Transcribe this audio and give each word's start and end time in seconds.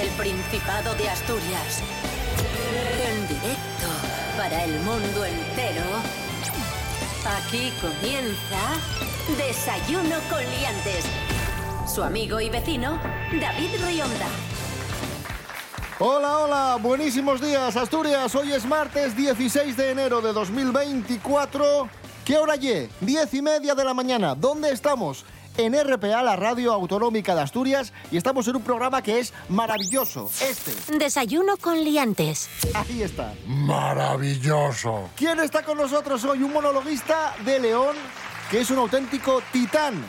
el 0.00 0.08
Principado 0.10 0.94
de 0.94 1.08
Asturias. 1.08 1.82
En 3.04 3.26
directo 3.26 3.88
para 4.36 4.64
el 4.64 4.78
mundo 4.80 5.24
entero. 5.24 5.82
Aquí 7.26 7.72
comienza 7.80 8.60
Desayuno 9.36 10.16
con 10.30 10.38
Liantes. 10.38 11.04
Su 11.92 12.04
amigo 12.04 12.40
y 12.40 12.48
vecino, 12.48 13.00
David 13.40 13.70
Rionda. 13.84 14.26
Hola, 15.98 16.38
hola, 16.38 16.78
buenísimos 16.80 17.40
días 17.40 17.76
Asturias. 17.76 18.32
Hoy 18.36 18.52
es 18.52 18.64
martes 18.66 19.16
16 19.16 19.76
de 19.76 19.90
enero 19.90 20.20
de 20.20 20.32
2024. 20.32 21.88
¿Qué 22.24 22.36
hora 22.36 22.54
ye? 22.54 22.88
Diez 23.00 23.34
y 23.34 23.42
media 23.42 23.74
de 23.74 23.84
la 23.84 23.94
mañana. 23.94 24.36
¿Dónde 24.36 24.70
estamos? 24.70 25.24
En 25.58 25.74
RPA, 25.74 26.22
la 26.22 26.36
radio 26.36 26.72
autonómica 26.72 27.34
de 27.34 27.42
Asturias, 27.42 27.92
y 28.12 28.16
estamos 28.16 28.46
en 28.46 28.54
un 28.54 28.62
programa 28.62 29.02
que 29.02 29.18
es 29.18 29.34
maravilloso. 29.48 30.30
Este. 30.40 30.72
Desayuno 30.96 31.56
con 31.56 31.82
liantes. 31.82 32.48
Ahí 32.74 33.02
está. 33.02 33.34
Maravilloso. 33.44 35.10
¿Quién 35.16 35.40
está 35.40 35.64
con 35.64 35.76
nosotros 35.76 36.24
hoy? 36.24 36.44
Un 36.44 36.52
monologuista 36.52 37.34
de 37.44 37.58
León 37.58 37.96
que 38.50 38.60
es 38.60 38.70
un 38.70 38.78
auténtico 38.78 39.42
titán. 39.52 40.02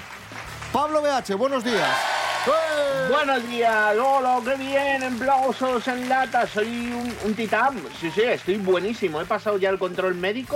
Pablo 0.72 1.02
BH, 1.02 1.34
buenos 1.36 1.64
días. 1.64 1.98
¡Eh! 2.46 2.89
Buenos 3.10 3.50
días, 3.50 3.96
Lolo, 3.96 4.44
qué 4.46 4.56
bien, 4.56 5.02
en 5.02 5.20
en 5.20 6.10
lata, 6.10 6.46
soy 6.46 6.68
un, 6.68 7.12
un 7.26 7.34
titán. 7.34 7.76
Sí, 8.00 8.12
sí, 8.12 8.22
estoy 8.22 8.58
buenísimo. 8.58 9.20
He 9.20 9.26
pasado 9.26 9.58
ya 9.58 9.72
el 9.72 9.80
control 9.80 10.14
médico 10.14 10.56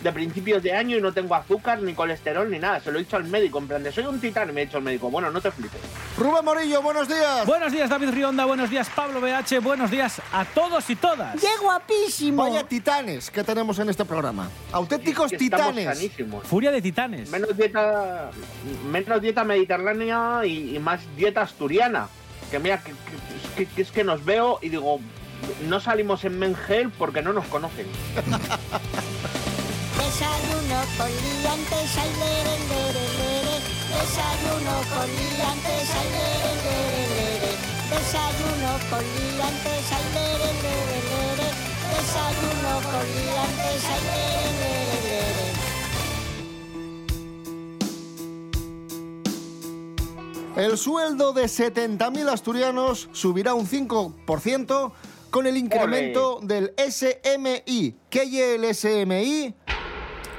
de 0.00 0.10
principios 0.12 0.62
de 0.62 0.72
año 0.72 0.96
y 0.96 1.02
no 1.02 1.12
tengo 1.12 1.34
azúcar, 1.34 1.82
ni 1.82 1.92
colesterol, 1.92 2.50
ni 2.50 2.58
nada. 2.58 2.80
Se 2.80 2.90
lo 2.90 2.98
he 2.98 3.02
dicho 3.02 3.16
al 3.18 3.24
médico, 3.24 3.58
en 3.58 3.68
plan 3.68 3.82
de 3.82 3.92
soy 3.92 4.06
un 4.06 4.18
titán 4.18 4.48
y 4.48 4.52
me 4.52 4.62
ha 4.62 4.64
dicho 4.64 4.78
el 4.78 4.84
médico, 4.84 5.10
bueno, 5.10 5.30
no 5.30 5.42
te 5.42 5.50
flipes. 5.50 5.78
Rubén 6.16 6.42
Morillo, 6.44 6.80
buenos 6.80 7.06
días. 7.06 7.44
Buenos 7.46 7.70
días, 7.70 7.90
David 7.90 8.10
Rionda. 8.10 8.46
Buenos 8.46 8.70
días, 8.70 8.88
Pablo 8.94 9.20
BH. 9.20 9.60
Buenos 9.62 9.90
días 9.90 10.22
a 10.32 10.46
todos 10.46 10.88
y 10.88 10.96
todas. 10.96 11.38
¡Qué 11.38 11.48
guapísimo! 11.62 12.42
Vaya 12.44 12.64
titanes 12.64 13.30
que 13.30 13.44
tenemos 13.44 13.78
en 13.78 13.90
este 13.90 14.06
programa. 14.06 14.48
Auténticos 14.72 15.26
Es 15.26 15.32
que 15.32 15.38
titanes. 15.38 15.84
sanísimos. 15.84 16.46
Furia 16.46 16.70
de 16.70 16.80
titanes. 16.80 17.30
Menos 17.30 17.54
dieta, 17.56 18.30
menos 18.90 19.20
dieta 19.20 19.44
mediterránea 19.44 20.40
y, 20.46 20.76
y 20.76 20.78
más 20.78 21.00
dieta 21.14 21.42
asturiana. 21.42 21.89
Que 22.50 22.58
mira, 22.58 22.82
que, 22.82 23.68
es 23.76 23.90
que 23.90 24.04
nos 24.04 24.24
veo 24.24 24.58
y 24.62 24.68
digo, 24.68 25.00
no 25.68 25.80
salimos 25.80 26.24
en 26.24 26.38
Mengel 26.38 26.90
porque 26.90 27.22
no 27.22 27.32
nos 27.32 27.46
conocen. 27.46 27.86
Desayuno 29.96 30.80
con 30.96 31.10
El 50.60 50.76
sueldo 50.76 51.32
de 51.32 51.44
70.000 51.44 52.30
asturianos 52.30 53.08
subirá 53.12 53.54
un 53.54 53.66
5% 53.66 54.92
con 55.30 55.46
el 55.46 55.56
incremento 55.56 56.38
del 56.42 56.74
SMI. 56.76 57.96
¿Qué 58.10 58.22
es 58.24 58.34
el 58.34 58.74
SMI? 58.74 59.54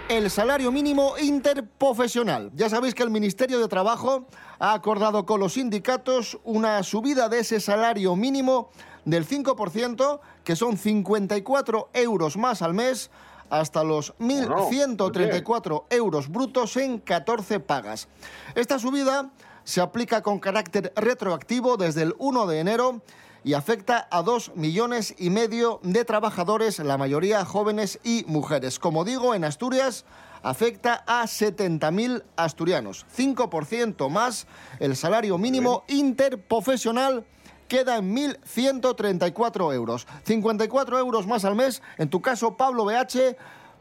El 0.07 0.29
salario 0.29 0.71
mínimo 0.71 1.15
interprofesional. 1.17 2.51
Ya 2.53 2.69
sabéis 2.69 2.93
que 2.93 3.01
el 3.01 3.09
Ministerio 3.09 3.59
de 3.59 3.67
Trabajo 3.67 4.27
ha 4.59 4.73
acordado 4.73 5.25
con 5.25 5.39
los 5.39 5.53
sindicatos 5.53 6.37
una 6.43 6.83
subida 6.83 7.27
de 7.27 7.39
ese 7.39 7.59
salario 7.59 8.15
mínimo 8.15 8.69
del 9.05 9.27
5%, 9.27 10.19
que 10.43 10.55
son 10.55 10.77
54 10.77 11.89
euros 11.93 12.37
más 12.37 12.61
al 12.61 12.75
mes, 12.75 13.09
hasta 13.49 13.83
los 13.83 14.15
1.134 14.19 15.85
euros 15.89 16.29
brutos 16.29 16.77
en 16.77 16.99
14 16.99 17.59
pagas. 17.59 18.07
Esta 18.53 18.77
subida 18.77 19.31
se 19.63 19.81
aplica 19.81 20.21
con 20.21 20.39
carácter 20.39 20.93
retroactivo 20.95 21.77
desde 21.77 22.03
el 22.03 22.15
1 22.17 22.47
de 22.47 22.59
enero 22.59 23.01
y 23.43 23.53
afecta 23.53 24.07
a 24.11 24.21
dos 24.21 24.51
millones 24.55 25.15
y 25.17 25.29
medio 25.29 25.79
de 25.83 26.05
trabajadores, 26.05 26.79
la 26.79 26.97
mayoría 26.97 27.43
jóvenes 27.45 27.99
y 28.03 28.23
mujeres. 28.27 28.77
Como 28.79 29.03
digo, 29.03 29.33
en 29.33 29.43
Asturias 29.43 30.05
afecta 30.43 31.03
a 31.07 31.23
70.000 31.23 32.23
asturianos. 32.35 33.05
5% 33.15 34.09
más 34.09 34.47
el 34.79 34.95
salario 34.95 35.37
mínimo 35.37 35.83
interprofesional 35.87 37.25
queda 37.67 37.97
en 37.97 38.15
1.134 38.15 39.73
euros. 39.73 40.07
54 40.23 40.99
euros 40.99 41.25
más 41.25 41.45
al 41.45 41.55
mes, 41.55 41.81
en 41.97 42.09
tu 42.09 42.21
caso, 42.21 42.57
Pablo 42.57 42.85
BH, 42.85 43.37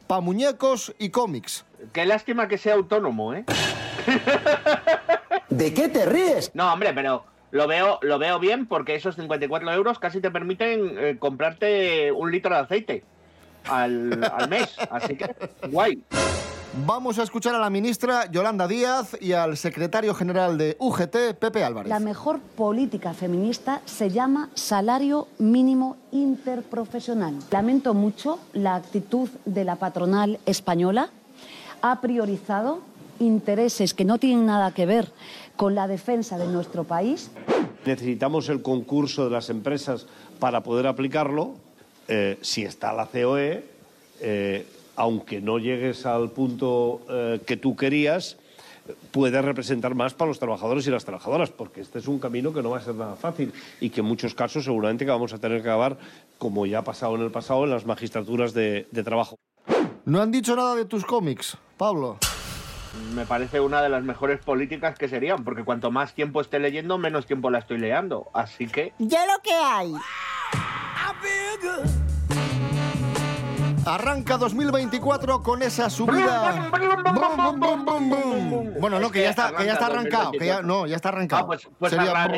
pa' 0.07 0.21
muñecos 0.21 0.95
y 0.99 1.11
cómics. 1.11 1.65
Qué 1.93 2.07
lástima 2.07 2.47
que 2.47 2.57
sea 2.57 2.75
autónomo, 2.75 3.35
¿eh? 3.35 3.45
¿De 5.51 5.75
qué 5.75 5.89
te 5.89 6.07
ríes? 6.07 6.51
No, 6.55 6.73
hombre, 6.73 6.93
pero 6.95 7.25
lo 7.51 7.67
veo, 7.67 7.99
lo 8.03 8.19
veo 8.19 8.39
bien 8.39 8.67
porque 8.67 8.95
esos 8.95 9.17
54 9.17 9.73
euros 9.73 9.99
casi 9.99 10.21
te 10.21 10.31
permiten 10.31 10.95
eh, 10.97 11.17
comprarte 11.19 12.13
un 12.13 12.31
litro 12.31 12.55
de 12.55 12.61
aceite 12.61 13.05
al, 13.69 14.25
al 14.33 14.49
mes. 14.49 14.77
Así 14.91 15.17
que, 15.17 15.35
guay. 15.69 16.03
Vamos 16.87 17.19
a 17.19 17.25
escuchar 17.25 17.57
a 17.57 17.59
la 17.59 17.69
ministra 17.69 18.31
Yolanda 18.31 18.69
Díaz 18.69 19.17
y 19.21 19.33
al 19.33 19.57
secretario 19.57 20.15
general 20.15 20.57
de 20.57 20.77
UGT, 20.79 21.35
Pepe 21.37 21.65
Álvarez. 21.65 21.91
La 21.91 21.99
mejor 21.99 22.39
política 22.39 23.13
feminista 23.13 23.83
se 23.87 24.09
llama 24.09 24.51
salario 24.55 25.27
mínimo 25.39 25.97
interprofesional. 26.13 27.35
Lamento 27.51 27.93
mucho 27.93 28.39
la 28.53 28.77
actitud 28.77 29.29
de 29.45 29.65
la 29.65 29.77
patronal 29.77 30.39
española. 30.47 31.11
Ha 31.83 32.01
priorizado 32.01 32.83
intereses 33.19 33.93
que 33.93 34.05
no 34.05 34.19
tienen 34.19 34.47
nada 34.47 34.73
que 34.73 34.87
ver 34.87 35.11
con 35.61 35.75
la 35.75 35.87
defensa 35.87 36.39
de 36.39 36.47
nuestro 36.47 36.85
país. 36.85 37.31
Necesitamos 37.85 38.49
el 38.49 38.63
concurso 38.63 39.27
de 39.27 39.31
las 39.31 39.51
empresas 39.51 40.07
para 40.39 40.63
poder 40.63 40.87
aplicarlo. 40.87 41.55
Eh, 42.09 42.39
si 42.41 42.63
está 42.63 42.95
la 42.95 43.05
COE, 43.05 43.63
eh, 44.23 44.67
aunque 44.97 45.43
no 45.43 45.59
llegues 45.59 46.07
al 46.07 46.31
punto 46.31 47.03
eh, 47.11 47.41
que 47.45 47.59
tú 47.59 47.77
querías, 47.77 48.39
puedes 49.11 49.45
representar 49.45 49.95
más 49.95 50.15
para 50.15 50.31
los 50.31 50.39
trabajadores 50.39 50.87
y 50.87 50.91
las 50.91 51.05
trabajadoras, 51.05 51.51
porque 51.51 51.83
este 51.83 51.99
es 51.99 52.09
un 52.09 52.19
camino 52.19 52.55
que 52.55 52.63
no 52.63 52.71
va 52.71 52.79
a 52.79 52.83
ser 52.83 52.95
nada 52.95 53.17
fácil 53.17 53.53
y 53.83 53.91
que 53.91 54.01
en 54.01 54.07
muchos 54.07 54.35
casos 54.35 54.65
seguramente 54.65 55.05
que 55.05 55.11
vamos 55.11 55.35
a 55.35 55.39
tener 55.39 55.61
que 55.61 55.69
acabar, 55.69 55.99
como 56.39 56.65
ya 56.65 56.79
ha 56.79 56.85
pasado 56.85 57.17
en 57.17 57.21
el 57.21 57.31
pasado, 57.31 57.65
en 57.65 57.71
las 57.71 57.85
magistraturas 57.85 58.55
de, 58.55 58.87
de 58.91 59.03
trabajo. 59.05 59.37
No 60.07 60.23
han 60.23 60.31
dicho 60.31 60.57
nada 60.57 60.75
de 60.75 60.87
tus 60.87 61.05
cómics, 61.05 61.59
Pablo. 61.77 62.17
Me 63.15 63.25
parece 63.27 63.61
una 63.61 63.83
de 63.83 63.89
las 63.89 64.03
mejores 64.03 64.41
políticas 64.41 64.97
que 64.99 65.09
serían, 65.09 65.45
porque 65.45 65.65
cuanto 65.65 65.91
más 65.91 66.15
tiempo 66.15 66.41
esté 66.41 66.59
leyendo, 66.59 66.99
menos 66.99 67.27
tiempo 67.27 67.51
la 67.51 67.59
estoy 67.61 67.79
leyendo. 67.79 68.31
Así 68.35 68.67
que, 68.67 68.93
Ya 68.99 69.27
lo 69.27 69.41
que 69.43 69.53
hay. 69.55 69.95
Arranca 73.87 74.37
2024 74.37 75.43
con 75.43 75.63
esa 75.63 75.89
subida. 75.89 76.71
Bum, 77.15 77.37
bum, 77.37 77.61
bum, 77.61 77.85
bum, 77.85 78.11
bum. 78.11 78.75
Bueno, 78.79 79.01
no, 79.01 79.11
que 79.11 79.23
ya 79.23 79.31
está, 79.31 79.53
que 79.57 79.65
ya 79.65 79.73
está 79.73 79.87
arrancado. 79.87 80.33
Que 80.33 80.47
ya, 80.47 80.63
no, 80.63 80.87
ya 80.87 80.97
está 80.97 81.09
arrancado. 81.09 81.43
Ah, 81.45 81.47
pues- 81.47 81.69
pues 81.79 81.91
Sería. 81.93 82.31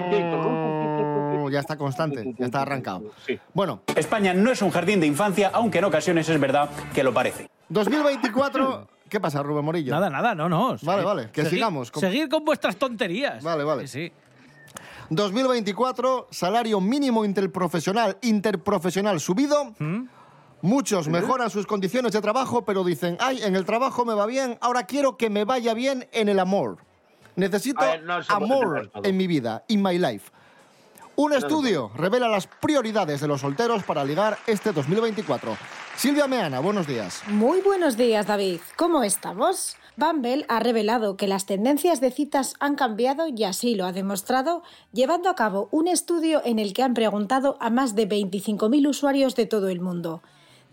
Ya 1.50 1.58
está 1.60 1.76
constante, 1.76 2.34
ya 2.38 2.46
está 2.46 2.62
arrancado. 2.62 3.10
Sí. 3.26 3.38
Bueno, 3.52 3.82
España 3.96 4.32
no 4.32 4.50
es 4.52 4.62
un 4.62 4.70
jardín 4.70 5.00
de 5.00 5.06
infancia, 5.06 5.50
aunque 5.52 5.78
en 5.78 5.84
ocasiones 5.84 6.28
es 6.28 6.40
verdad 6.40 6.70
que 6.94 7.02
lo 7.02 7.12
parece. 7.12 7.50
2024. 7.68 8.86
¿Qué 9.12 9.20
pasa, 9.20 9.42
Rubén 9.42 9.62
Morillo? 9.62 9.92
Nada, 9.92 10.08
nada, 10.08 10.34
no, 10.34 10.48
no. 10.48 10.74
Vale, 10.80 11.04
vale, 11.04 11.30
que 11.30 11.44
sigamos. 11.44 11.90
Com- 11.90 12.00
Seguir 12.00 12.30
con 12.30 12.46
vuestras 12.46 12.76
tonterías. 12.76 13.44
Vale, 13.44 13.62
vale. 13.62 13.86
Sí, 13.86 14.08
sí. 14.08 14.12
2024, 15.10 16.28
salario 16.30 16.80
mínimo 16.80 17.22
interprofesional, 17.22 18.16
interprofesional 18.22 19.20
subido. 19.20 19.74
Muchos 20.62 21.08
mejoran 21.08 21.50
sus 21.50 21.66
condiciones 21.66 22.12
de 22.12 22.22
trabajo, 22.22 22.64
pero 22.64 22.84
dicen, 22.84 23.18
ay, 23.20 23.42
en 23.42 23.54
el 23.54 23.66
trabajo 23.66 24.06
me 24.06 24.14
va 24.14 24.24
bien, 24.24 24.56
ahora 24.62 24.84
quiero 24.84 25.18
que 25.18 25.28
me 25.28 25.44
vaya 25.44 25.74
bien 25.74 26.08
en 26.12 26.30
el 26.30 26.38
amor. 26.38 26.78
Necesito 27.36 27.82
ver, 27.82 28.02
no 28.04 28.14
amor 28.28 28.90
en 29.02 29.14
mi 29.18 29.26
vida, 29.26 29.62
in 29.68 29.82
my 29.82 29.98
life. 29.98 30.30
Un 31.14 31.34
estudio 31.34 31.90
revela 31.94 32.26
las 32.26 32.46
prioridades 32.46 33.20
de 33.20 33.28
los 33.28 33.42
solteros 33.42 33.82
para 33.84 34.02
ligar 34.02 34.38
este 34.46 34.72
2024. 34.72 35.56
Silvia 35.94 36.26
Meana, 36.26 36.60
buenos 36.60 36.86
días. 36.86 37.22
Muy 37.28 37.60
buenos 37.60 37.98
días, 37.98 38.26
David. 38.26 38.60
¿Cómo 38.76 39.02
estamos? 39.02 39.76
Bumble 39.96 40.46
ha 40.48 40.58
revelado 40.60 41.18
que 41.18 41.26
las 41.26 41.44
tendencias 41.44 42.00
de 42.00 42.10
citas 42.10 42.54
han 42.60 42.76
cambiado 42.76 43.28
y 43.28 43.44
así 43.44 43.74
lo 43.74 43.84
ha 43.84 43.92
demostrado 43.92 44.62
llevando 44.92 45.28
a 45.28 45.34
cabo 45.34 45.68
un 45.70 45.86
estudio 45.86 46.40
en 46.46 46.58
el 46.58 46.72
que 46.72 46.82
han 46.82 46.94
preguntado 46.94 47.58
a 47.60 47.68
más 47.68 47.94
de 47.94 48.08
25.000 48.08 48.88
usuarios 48.88 49.36
de 49.36 49.44
todo 49.44 49.68
el 49.68 49.80
mundo. 49.80 50.22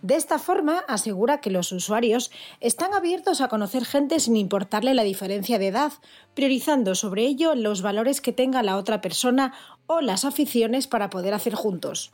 De 0.01 0.15
esta 0.15 0.39
forma, 0.39 0.79
asegura 0.87 1.41
que 1.41 1.51
los 1.51 1.73
usuarios 1.73 2.31
están 2.61 2.93
abiertos 2.93 3.41
a 3.41 3.49
conocer 3.49 3.83
gente 3.83 4.21
sin 4.21 4.37
importarle 4.37 4.93
la 4.93 5.03
diferencia 5.03 5.59
de 5.59 5.67
edad, 5.67 5.91
priorizando 6.33 6.95
sobre 6.95 7.23
ello 7.23 7.53
los 7.53 7.81
valores 7.81 8.21
que 8.21 8.31
tenga 8.31 8.63
la 8.63 8.77
otra 8.77 9.01
persona 9.01 9.53
o 9.87 9.99
las 9.99 10.23
aficiones 10.23 10.87
para 10.87 11.09
poder 11.09 11.33
hacer 11.33 11.53
juntos. 11.53 12.11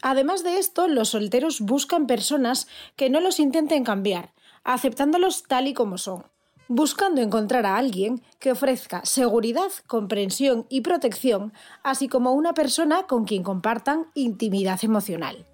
Además 0.00 0.44
de 0.44 0.58
esto, 0.58 0.88
los 0.88 1.10
solteros 1.10 1.60
buscan 1.60 2.06
personas 2.06 2.68
que 2.96 3.10
no 3.10 3.20
los 3.20 3.38
intenten 3.38 3.84
cambiar, 3.84 4.32
aceptándolos 4.64 5.42
tal 5.42 5.68
y 5.68 5.74
como 5.74 5.98
son, 5.98 6.24
buscando 6.68 7.20
encontrar 7.20 7.66
a 7.66 7.76
alguien 7.76 8.22
que 8.38 8.52
ofrezca 8.52 9.04
seguridad, 9.04 9.70
comprensión 9.86 10.66
y 10.70 10.80
protección, 10.80 11.52
así 11.82 12.08
como 12.08 12.32
una 12.32 12.54
persona 12.54 13.06
con 13.06 13.24
quien 13.24 13.42
compartan 13.42 14.06
intimidad 14.14 14.82
emocional. 14.82 15.46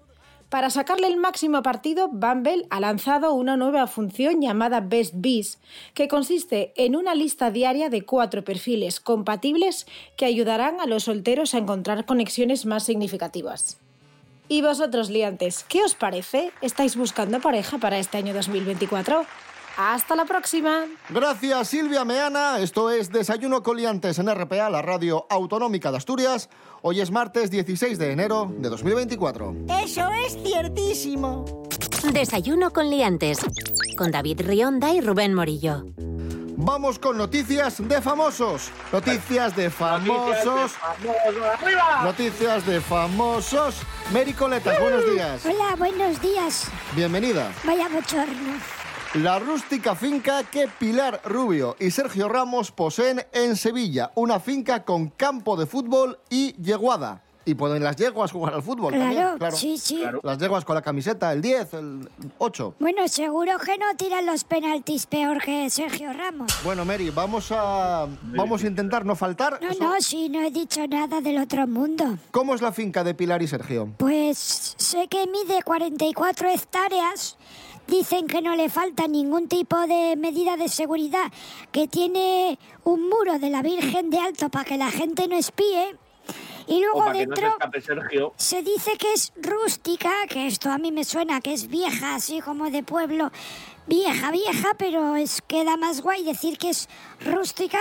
Para 0.53 0.69
sacarle 0.69 1.07
el 1.07 1.17
máximo 1.17 1.63
partido, 1.63 2.09
Bumble 2.09 2.67
ha 2.69 2.79
lanzado 2.79 3.33
una 3.33 3.57
nueva 3.57 3.87
función 3.87 4.39
llamada 4.39 4.81
Best 4.81 5.15
Bees, 5.15 5.57
que 5.95 6.07
consiste 6.07 6.73
en 6.75 6.95
una 6.95 7.15
lista 7.15 7.49
diaria 7.49 7.89
de 7.89 8.03
cuatro 8.03 8.43
perfiles 8.43 8.99
compatibles 8.99 9.87
que 10.15 10.25
ayudarán 10.25 10.79
a 10.79 10.85
los 10.85 11.05
solteros 11.05 11.55
a 11.55 11.57
encontrar 11.57 12.05
conexiones 12.05 12.67
más 12.67 12.83
significativas. 12.83 13.79
¿Y 14.47 14.61
vosotros, 14.61 15.09
liantes, 15.09 15.65
qué 15.67 15.81
os 15.81 15.95
parece? 15.95 16.51
¿Estáis 16.61 16.95
buscando 16.95 17.39
pareja 17.39 17.79
para 17.79 17.97
este 17.97 18.19
año 18.19 18.35
2024? 18.35 19.25
Hasta 19.77 20.15
la 20.15 20.25
próxima. 20.25 20.85
Gracias, 21.09 21.67
Silvia 21.67 22.05
Meana. 22.05 22.59
Esto 22.59 22.91
es 22.91 23.11
Desayuno 23.11 23.63
Coliantes 23.63 24.19
en 24.19 24.33
RPA, 24.33 24.69
la 24.69 24.81
radio 24.81 25.25
autonómica 25.29 25.91
de 25.91 25.97
Asturias. 25.97 26.49
Hoy 26.81 27.01
es 27.01 27.09
martes 27.09 27.49
16 27.49 27.97
de 27.97 28.11
enero 28.11 28.51
de 28.55 28.69
2024. 28.69 29.55
Eso 29.83 30.09
es 30.25 30.37
ciertísimo. 30.43 31.63
Desayuno 32.11 32.71
con 32.71 32.89
liantes. 32.89 33.39
Con 33.97 34.11
David 34.11 34.41
Rionda 34.41 34.93
y 34.93 35.01
Rubén 35.01 35.33
Morillo. 35.33 35.83
Vamos 36.55 36.99
con 36.99 37.17
noticias 37.17 37.85
de 37.87 38.01
famosos. 38.01 38.69
Noticias 38.91 39.55
de 39.55 39.71
famosos. 39.71 40.73
Noticias 42.03 42.65
de 42.65 42.79
famosos. 42.79 43.75
Mary 44.11 44.33
Coletas, 44.33 44.79
buenos 44.79 45.03
días. 45.11 45.45
Hola, 45.45 45.75
buenos 45.77 46.21
días. 46.21 46.67
Bienvenida. 46.95 47.51
Vaya 47.63 47.89
bochorno. 47.89 48.82
La 49.15 49.37
rústica 49.37 49.95
finca 49.95 50.43
que 50.43 50.67
Pilar 50.67 51.21
Rubio 51.25 51.75
y 51.79 51.91
Sergio 51.91 52.27
Ramos 52.29 52.71
poseen 52.71 53.23
en 53.31 53.55
Sevilla. 53.55 54.11
Una 54.15 54.39
finca 54.39 54.83
con 54.83 55.09
campo 55.09 55.55
de 55.55 55.67
fútbol 55.67 56.17
y 56.31 56.53
yeguada. 56.61 57.21
Y 57.45 57.55
pueden 57.55 57.83
las 57.83 57.97
yeguas 57.97 58.31
jugar 58.31 58.53
al 58.53 58.63
fútbol 58.63 58.93
Claro, 58.93 59.05
también, 59.13 59.37
claro. 59.37 59.55
sí, 59.57 59.77
sí. 59.77 59.97
Claro. 59.99 60.21
Las 60.23 60.37
yeguas 60.37 60.63
con 60.63 60.75
la 60.75 60.81
camiseta, 60.81 61.31
el 61.33 61.41
10, 61.41 61.73
el 61.73 62.09
8. 62.37 62.75
Bueno, 62.79 63.05
seguro 63.09 63.59
que 63.59 63.77
no 63.77 63.85
tiran 63.97 64.25
los 64.25 64.45
penaltis 64.45 65.05
peor 65.05 65.41
que 65.43 65.69
Sergio 65.69 66.13
Ramos. 66.13 66.51
Bueno, 66.63 66.85
Mary, 66.85 67.09
vamos 67.09 67.51
a, 67.51 68.07
vamos 68.23 68.63
a 68.63 68.67
intentar 68.67 69.05
no 69.05 69.15
faltar. 69.17 69.59
No, 69.61 69.69
Eso- 69.71 69.83
no, 69.83 69.93
sí, 69.99 70.29
no 70.29 70.41
he 70.41 70.51
dicho 70.51 70.87
nada 70.87 71.19
del 71.19 71.37
otro 71.37 71.67
mundo. 71.67 72.17
¿Cómo 72.31 72.55
es 72.55 72.61
la 72.61 72.71
finca 72.71 73.03
de 73.03 73.13
Pilar 73.13 73.41
y 73.43 73.47
Sergio? 73.47 73.89
Pues 73.97 74.37
sé 74.77 75.07
que 75.09 75.27
mide 75.27 75.61
44 75.63 76.47
hectáreas. 76.49 77.37
Dicen 77.87 78.27
que 78.27 78.41
no 78.41 78.55
le 78.55 78.69
falta 78.69 79.07
ningún 79.07 79.47
tipo 79.47 79.77
de 79.87 80.15
medida 80.15 80.57
de 80.57 80.69
seguridad, 80.69 81.31
que 81.71 81.87
tiene 81.87 82.57
un 82.83 83.09
muro 83.09 83.39
de 83.39 83.49
la 83.49 83.61
Virgen 83.61 84.09
de 84.09 84.19
alto 84.19 84.49
para 84.49 84.65
que 84.65 84.77
la 84.77 84.89
gente 84.89 85.27
no 85.27 85.35
espíe. 85.35 85.97
Y 86.67 86.79
luego 86.79 87.03
que 87.03 87.09
no 87.09 87.13
se 87.13 87.19
dentro 87.19 87.47
escape 87.47 87.81
se 88.37 88.61
dice 88.61 88.91
que 88.97 89.13
es 89.13 89.33
rústica, 89.35 90.09
que 90.29 90.47
esto 90.47 90.71
a 90.71 90.77
mí 90.77 90.91
me 90.91 91.03
suena 91.03 91.41
que 91.41 91.53
es 91.53 91.67
vieja, 91.67 92.15
así 92.15 92.41
como 92.41 92.69
de 92.69 92.83
pueblo. 92.83 93.31
Vieja, 93.85 94.31
vieja, 94.31 94.69
pero 94.77 95.17
es 95.17 95.41
queda 95.41 95.75
más 95.75 96.01
guay 96.01 96.23
decir 96.23 96.57
que 96.57 96.69
es 96.69 96.87
rústica 97.25 97.79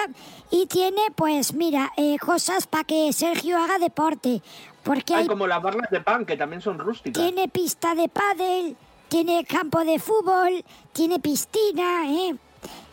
y 0.51 0.67
tiene, 0.67 1.01
pues 1.15 1.55
mira, 1.55 1.93
eh, 1.97 2.19
cosas 2.19 2.67
para 2.67 2.83
que 2.85 3.13
Sergio 3.13 3.57
haga 3.57 3.79
deporte. 3.79 4.43
Porque 4.83 5.15
Hay 5.15 5.23
hay 5.23 5.29
como 5.29 5.47
las 5.47 5.63
barras 5.63 5.89
de 5.91 6.01
pan, 6.01 6.27
que 6.27 6.37
también 6.37 6.61
son 6.61 6.79
rústicas. 6.81 7.23
tiene 7.23 7.49
pista 7.49 7.95
de 7.95 8.09
pádel, 8.09 8.77
tiene 9.13 9.45
campo 9.45 9.85
de 9.85 9.99
fútbol, 9.99 10.65
tiene 10.95 11.21
piscina, 11.21 12.09
¿eh? 12.11 12.35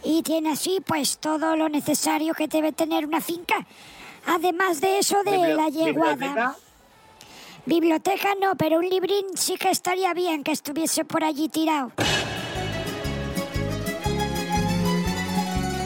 Y 0.04 0.21
tiene 0.21 0.51
así, 0.51 0.81
pues, 0.86 1.18
todo 1.18 1.56
lo 1.56 1.69
necesario 1.69 2.33
que 2.33 2.50
debe 2.50 2.74
tener 2.74 3.06
una 3.06 3.21
finca. 3.21 3.66
Además 4.25 4.81
de 4.81 5.00
eso 5.00 5.24
de 5.24 5.31
Bibli- 5.31 5.56
la 5.56 5.69
yeguada. 5.69 6.16
biblioteca. 6.16 6.56
Biblioteca 7.66 8.30
no, 8.42 8.56
pero 8.56 8.80
un 8.80 8.89
librín 8.89 9.27
sí 9.36 9.56
que 9.56 9.69
estaría 9.69 10.13
bien 10.13 10.44
que 10.44 10.51
estuviese 10.51 11.06
por 11.06 11.24
allí 11.24 11.48
tirado. 11.48 11.94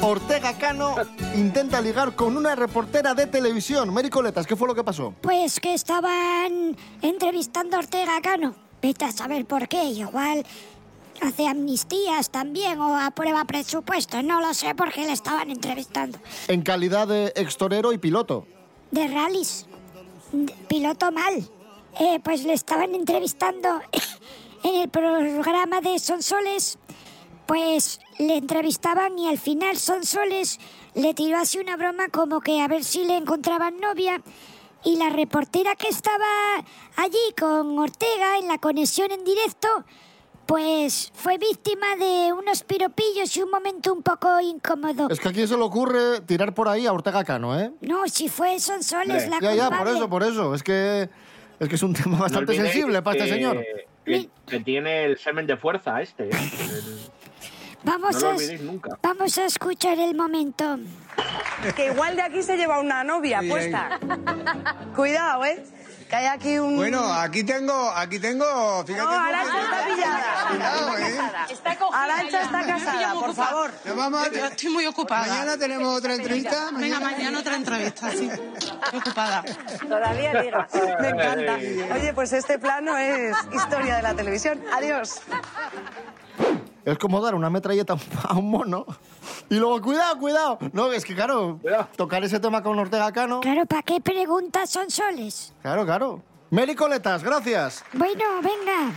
Ortega 0.02 0.58
Cano 0.58 0.96
intenta 1.36 1.80
ligar 1.80 2.16
con 2.16 2.36
una 2.36 2.56
reportera 2.56 3.14
de 3.14 3.28
televisión. 3.28 3.94
Mary 3.94 4.10
Coletas, 4.10 4.48
¿qué 4.48 4.56
fue 4.56 4.68
lo 4.68 4.74
que 4.74 4.84
pasó? 4.84 5.14
Pues 5.22 5.60
que 5.60 5.76
estaban 5.76 6.76
entrevistando 7.04 7.76
a 7.78 7.80
Ortega 7.80 8.20
Cano. 8.22 8.63
Vete 8.84 9.06
a 9.06 9.12
saber 9.12 9.46
por 9.46 9.68
qué. 9.70 9.84
Igual 9.86 10.46
hace 11.22 11.48
amnistías 11.48 12.30
también 12.30 12.80
o 12.80 12.98
aprueba 12.98 13.46
presupuesto. 13.46 14.22
No 14.22 14.42
lo 14.42 14.54
sé 14.54 14.76
porque 14.76 15.06
le 15.06 15.14
estaban 15.14 15.50
entrevistando. 15.50 16.20
En 16.50 16.62
calidad 16.62 17.08
de 17.08 17.32
extorero 17.36 17.94
y 17.94 17.98
piloto. 17.98 18.46
de 18.92 19.08
rallies. 19.08 19.66
De- 20.34 20.54
Piloto 20.68 21.12
mal. 21.12 21.48
Eh, 22.00 22.20
pues 22.24 22.44
le 22.44 22.54
estaban 22.54 22.94
entrevistando 22.94 23.70
en 24.64 24.82
el 24.82 24.90
programa 24.90 25.80
de 25.82 25.98
Sonsoles. 26.00 26.78
Pues 27.46 28.00
le 28.20 28.38
entrevistaban 28.38 29.18
y 29.20 29.28
al 29.30 29.38
final 29.38 29.78
Sonsoles 29.78 30.60
le 30.96 31.14
tiró 31.14 31.38
así 31.40 31.58
una 31.60 31.76
broma 31.78 32.08
como 32.10 32.40
que 32.42 32.62
a 32.62 32.68
ver 32.68 32.84
si 32.84 33.06
le 33.06 33.16
encontraban 33.18 33.80
novia. 33.80 34.22
Y 34.86 34.98
la 34.98 35.10
reportera 35.10 35.76
que 35.76 35.88
estaba 35.88 36.26
allí 36.98 37.34
con 37.40 37.78
Ortega 37.80 38.38
en 38.40 38.48
la 38.48 38.58
conexión 38.58 39.12
en 39.12 39.24
directo, 39.24 39.68
pues 40.46 41.12
fue 41.16 41.38
víctima 41.38 41.96
de 41.96 42.34
unos 42.34 42.64
piropillos 42.64 43.36
y 43.38 43.42
un 43.44 43.50
momento 43.50 43.94
un 43.94 44.04
poco 44.04 44.42
incómodo. 44.42 45.08
Es 45.10 45.20
que 45.20 45.30
a 45.30 45.32
quién 45.32 45.48
se 45.48 45.56
le 45.56 45.64
ocurre 45.64 46.20
tirar 46.22 46.54
por 46.54 46.68
ahí 46.68 46.86
a 46.86 46.92
Ortega 46.92 47.24
Cano, 47.24 47.58
¿eh? 47.58 47.72
No, 47.82 48.08
si 48.08 48.28
fue 48.28 48.60
Sonsoles 48.60 49.30
la 49.30 49.40
ya, 49.40 49.56
ya, 49.56 49.70
por 49.70 49.78
culpable. 49.78 49.98
eso, 49.98 50.10
por 50.10 50.24
eso. 50.24 50.54
Es 50.56 50.64
que 50.64 51.10
es, 51.60 51.70
que 51.70 51.76
es 51.76 51.84
un 51.84 51.94
tema 51.94 52.20
bastante 52.20 52.58
No 52.58 52.64
sensible 52.64 53.02
para 53.02 53.18
este 53.18 53.30
señor. 53.34 53.64
Que, 54.04 54.30
que 54.46 54.60
tiene 54.60 55.06
el 55.06 55.18
semen 55.18 55.48
de 55.48 55.56
fuerza 55.56 56.02
este. 56.02 56.26
¿eh? 56.26 56.32
Vamos, 57.84 58.16
no 58.22 58.32
lo 58.34 58.40
a, 58.40 58.58
nunca. 58.62 58.98
vamos 59.02 59.38
a 59.38 59.46
escuchar 59.46 60.00
el 60.00 60.16
momento. 60.16 60.78
Que 61.76 61.88
igual 61.88 62.16
de 62.16 62.22
aquí 62.22 62.42
se 62.42 62.56
lleva 62.56 62.80
una 62.80 63.04
novia 63.04 63.42
puesta. 63.48 64.00
Cuidado, 64.96 65.44
¿eh? 65.46 65.64
Que 66.10 66.16
hay 66.18 66.26
aquí 66.28 66.60
un... 66.60 66.76
Bueno, 66.76 67.12
aquí 67.12 67.44
tengo, 67.44 67.74
aquí 67.92 68.20
tengo, 68.20 68.84
fíjate. 68.86 69.04
No, 69.04 69.10
Arancha 69.10 69.62
está 69.64 69.86
pillada. 69.86 70.48
Cuidado, 70.50 70.98
¿eh? 70.98 71.18
Está 71.50 71.76
cogida 71.78 72.04
Arancha 72.04 72.42
está 72.42 72.66
casada, 72.68 73.14
por 73.16 73.34
favor. 73.34 73.72
Nos 73.86 73.96
vamos 73.96 74.28
a- 74.28 74.32
Yo 74.32 74.46
estoy 74.46 74.70
muy 74.70 74.86
ocupada. 74.86 75.28
Mañana 75.28 75.58
tenemos 75.58 75.98
otra 75.98 76.14
entrevista. 76.16 76.70
Venga, 76.74 77.00
mañana 77.00 77.40
otra 77.40 77.56
entrevista, 77.56 78.12
sí. 78.12 78.30
Estoy 78.30 79.00
ocupada. 79.00 79.44
Todavía 79.90 80.42
diga. 80.42 80.68
Me 81.02 81.10
encanta. 81.10 81.56
Oye, 81.96 82.14
pues 82.14 82.32
este 82.34 82.60
plano 82.60 82.96
es 82.98 83.36
historia 83.54 83.96
de 83.98 84.02
la 84.04 84.14
televisión. 84.14 84.62
Adiós. 84.74 85.20
Es 86.86 86.98
como 86.98 87.22
dar 87.22 87.34
una 87.36 87.50
metralleta 87.50 87.96
a 88.28 88.34
un 88.34 88.50
mono 88.50 88.86
y 89.50 89.56
luego, 89.56 89.82
cuidado, 89.82 90.18
cuidado. 90.20 90.58
No, 90.74 90.92
es 90.92 91.06
que 91.06 91.16
claro, 91.16 91.60
tocar 91.96 92.24
ese 92.24 92.40
tema 92.40 92.62
con 92.64 92.78
Ortega 92.80 93.12
Cano. 93.12 93.40
Claro, 93.42 93.66
¿para 93.66 93.84
qué 93.84 94.02
preguntas 94.02 94.70
son 94.70 94.90
soles? 94.90 95.54
Claro, 95.62 95.86
claro. 95.86 96.22
Mary 96.50 96.76
Coletas, 96.76 97.24
gracias. 97.24 97.84
Bueno, 97.94 98.24
venga. 98.42 98.92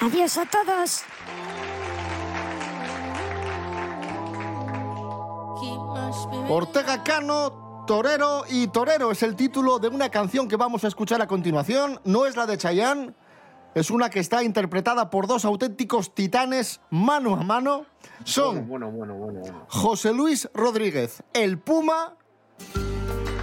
Adiós 0.00 0.36
a 0.38 0.46
todos. 0.46 1.04
Ortega 6.48 7.02
Cano, 7.02 7.84
Torero 7.86 8.44
y 8.48 8.66
Torero 8.68 9.10
es 9.10 9.22
el 9.22 9.36
título 9.36 9.78
de 9.78 9.88
una 9.88 10.08
canción 10.08 10.48
que 10.48 10.56
vamos 10.56 10.84
a 10.84 10.88
escuchar 10.88 11.22
a 11.22 11.26
continuación. 11.26 12.00
No 12.04 12.26
es 12.26 12.36
la 12.36 12.46
de 12.46 12.58
Chayanne, 12.58 13.14
es 13.74 13.90
una 13.90 14.10
que 14.10 14.20
está 14.20 14.42
interpretada 14.42 15.10
por 15.10 15.26
dos 15.26 15.44
auténticos 15.44 16.14
titanes 16.14 16.80
mano 16.90 17.36
a 17.36 17.42
mano. 17.42 17.86
Son 18.24 18.68
Bueno, 18.68 18.90
bueno, 18.90 19.14
bueno, 19.14 19.40
bueno. 19.40 19.66
José 19.68 20.12
Luis 20.12 20.48
Rodríguez, 20.54 21.22
el 21.32 21.58
Puma 21.58 22.14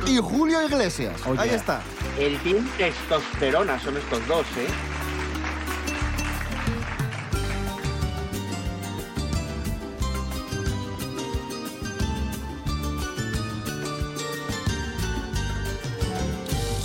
y 0.06 0.18
Julio 0.18 0.64
Iglesias. 0.64 1.22
Ahí 1.38 1.50
está. 1.50 1.82
El 2.18 2.38
team 2.40 2.68
testosterona 2.78 3.80
son 3.80 3.98
estos 3.98 4.28
dos, 4.28 4.46
¿eh? 4.58 4.68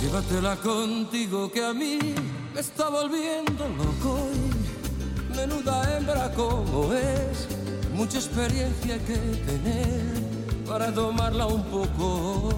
Llévatela 0.01 0.55
contigo 0.57 1.51
que 1.51 1.65
a 1.65 1.73
mí 1.73 1.99
me 2.55 2.61
está 2.61 2.87
volviendo 2.87 3.67
loco. 3.77 4.29
Menuda 5.35 5.97
hembra 5.97 6.31
como 6.31 6.93
es, 6.93 7.49
mucha 7.93 8.17
experiencia 8.17 8.97
que 8.99 9.17
tener 9.45 10.65
para 10.65 10.93
tomarla 10.93 11.47
un 11.47 11.63
poco. 11.65 12.53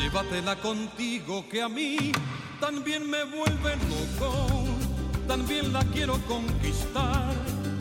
Llévatela 0.00 0.56
contigo 0.56 1.44
que 1.48 1.62
a 1.62 1.68
mí 1.68 2.10
también 2.60 3.08
me 3.08 3.22
vuelve 3.22 3.76
loco. 3.76 4.64
También 5.28 5.72
la 5.72 5.84
quiero 5.84 6.18
conquistar, 6.26 7.34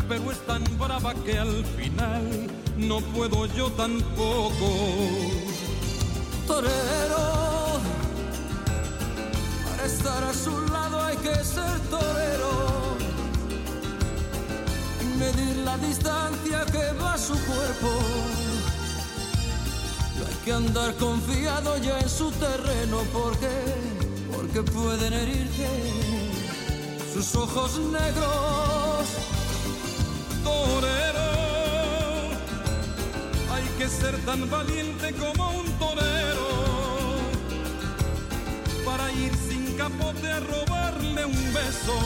pero 0.07 0.31
es 0.31 0.39
tan 0.45 0.63
brava 0.77 1.15
que 1.15 1.39
al 1.39 1.65
final 1.77 2.47
no 2.77 2.99
puedo 3.01 3.47
yo 3.47 3.71
tampoco. 3.71 4.69
Torero, 6.45 7.34
estar 10.05 10.23
a 10.23 10.33
su 10.33 10.51
lado 10.71 11.03
hay 11.03 11.17
que 11.17 11.33
ser 11.43 11.79
torero. 11.89 12.95
Y 15.01 15.05
medir 15.17 15.57
la 15.65 15.77
distancia 15.77 16.63
que 16.71 16.91
va 17.01 17.17
su 17.17 17.33
cuerpo. 17.33 17.91
Hay 20.27 20.35
que 20.45 20.53
andar 20.53 20.93
confiado 20.95 21.77
ya 21.77 21.97
en 21.99 22.09
su 22.09 22.29
terreno 22.31 22.97
porque, 23.11 23.49
porque 24.31 24.61
pueden 24.61 25.13
herirte 25.13 25.69
sus 27.11 27.35
ojos 27.35 27.79
negros. 27.79 29.05
Torero, 30.43 31.31
hay 33.55 33.67
que 33.79 33.87
ser 33.89 34.15
tan 34.25 34.47
valiente 34.51 35.13
como 35.13 35.54
sin 39.85 39.97
capote 39.97 40.31
a 40.31 40.39
robarle 40.39 41.25
un 41.25 41.53
beso. 41.53 41.97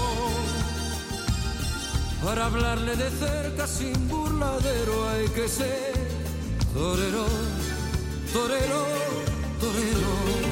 Para 2.23 2.45
hablarle 2.45 2.95
de 2.95 3.09
cerca 3.09 3.67
sin 3.67 4.07
burladero 4.07 5.09
hay 5.09 5.27
que 5.29 5.47
ser 5.47 5.93
torero, 6.73 7.25
torero, 8.33 8.85
torero. 9.59 10.48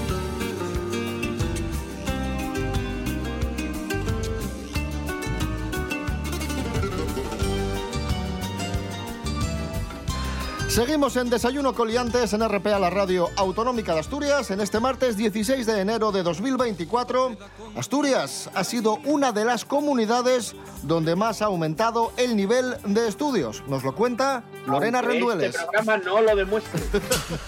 Seguimos 10.78 11.18
en 11.18 11.32
Desayuno 11.32 11.74
Coliantes 11.74 12.34
en 12.34 12.48
RPA, 12.48 12.78
la 12.78 12.92
radio 12.92 13.30
autonómica 13.36 13.96
de 13.96 14.02
Asturias, 14.02 14.52
en 14.52 14.62
este 14.62 14.80
martes 14.80 15.18
16 15.18 15.66
de 15.66 15.82
enero 15.82 16.12
de 16.12 16.22
2024. 16.22 17.36
Asturias 17.76 18.48
ha 18.54 18.64
sido 18.64 19.00
una 19.04 19.32
de 19.32 19.44
las 19.44 19.66
comunidades 19.66 20.56
donde 20.84 21.16
más 21.16 21.42
ha 21.42 21.46
aumentado 21.46 22.12
el 22.16 22.36
nivel 22.36 22.76
de 22.86 23.08
estudios. 23.08 23.64
Nos 23.68 23.84
lo 23.84 23.96
cuenta 23.96 24.44
Lorena 24.68 25.00
Aunque 25.00 25.14
Rendueles. 25.14 25.56
Este 25.56 25.66
programa 25.66 25.98
no 25.98 26.22
lo 26.22 26.36
demuestra. 26.36 26.80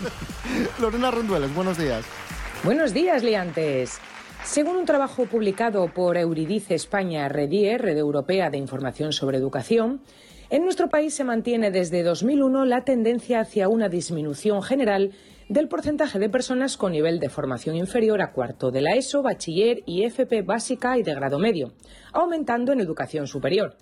Lorena 0.80 1.12
Rendueles, 1.12 1.54
buenos 1.54 1.78
días. 1.78 2.06
Buenos 2.64 2.96
días, 2.96 3.22
liantes. 3.22 4.00
Según 4.44 4.78
un 4.78 4.86
trabajo 4.86 5.28
publicado 5.28 5.88
por 5.94 6.18
Euridice 6.18 6.74
España 6.74 7.30
Redie, 7.30 7.78
Red 7.78 8.00
Europea 8.00 8.50
de 8.50 8.58
Información 8.58 9.14
sobre 9.14 9.38
Educación, 9.38 10.02
en 10.50 10.64
nuestro 10.64 10.90
país 10.90 11.14
se 11.14 11.24
mantiene 11.24 11.70
desde 11.70 12.04
2001 12.04 12.66
la 12.66 12.84
tendencia 12.84 13.42
hacia 13.42 13.70
una 13.70 13.88
disminución 13.88 14.64
general 14.64 15.12
del 15.48 15.68
porcentaje 15.68 16.20
de 16.20 16.30
personas 16.30 16.78
con 16.78 16.92
nivel 16.92 17.20
de 17.20 17.30
formación 17.30 17.76
inferior 17.76 18.22
a 18.22 18.32
cuarto 18.32 18.72
de 18.72 18.82
la 18.82 18.96
ESO, 18.96 19.22
bachiller 19.22 19.84
y 19.86 20.04
FP 20.04 20.42
básica 20.42 20.98
y 20.98 21.04
de 21.04 21.14
grado 21.14 21.40
medio, 21.40 21.74
aumentando 22.14 22.72
en 22.72 22.80
educación 22.80 23.28
superior. 23.28 23.76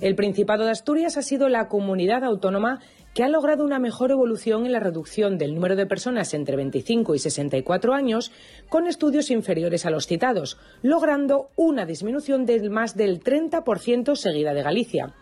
El 0.00 0.14
Principado 0.14 0.64
de 0.64 0.70
Asturias 0.70 1.16
ha 1.16 1.22
sido 1.22 1.48
la 1.48 1.66
comunidad 1.66 2.22
autónoma 2.22 2.80
que 3.14 3.24
ha 3.24 3.28
logrado 3.28 3.64
una 3.64 3.80
mejor 3.80 4.12
evolución 4.12 4.64
en 4.64 4.70
la 4.70 4.78
reducción 4.78 5.38
del 5.38 5.54
número 5.54 5.74
de 5.74 5.86
personas 5.86 6.34
entre 6.34 6.54
25 6.54 7.16
y 7.16 7.18
64 7.18 7.94
años 7.94 8.30
con 8.68 8.86
estudios 8.86 9.32
inferiores 9.32 9.86
a 9.86 9.90
los 9.90 10.06
citados, 10.06 10.56
logrando 10.82 11.50
una 11.56 11.84
disminución 11.84 12.46
del 12.46 12.70
más 12.70 12.96
del 12.96 13.20
30% 13.20 14.14
seguida 14.14 14.54
de 14.54 14.62
Galicia. 14.62 15.14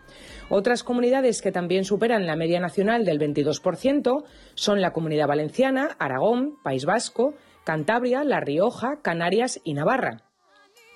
Otras 0.49 0.83
comunidades 0.83 1.41
que 1.41 1.51
también 1.51 1.83
superan 1.83 2.25
la 2.25 2.37
media 2.37 2.61
nacional 2.61 3.03
del 3.03 3.19
22% 3.19 4.23
son 4.55 4.81
la 4.81 4.93
Comunidad 4.93 5.27
Valenciana, 5.27 5.95
Aragón, 5.99 6.57
País 6.63 6.85
Vasco, 6.85 7.33
Cantabria, 7.65 8.23
La 8.23 8.39
Rioja, 8.39 9.01
Canarias 9.01 9.59
y 9.65 9.73
Navarra. 9.73 10.26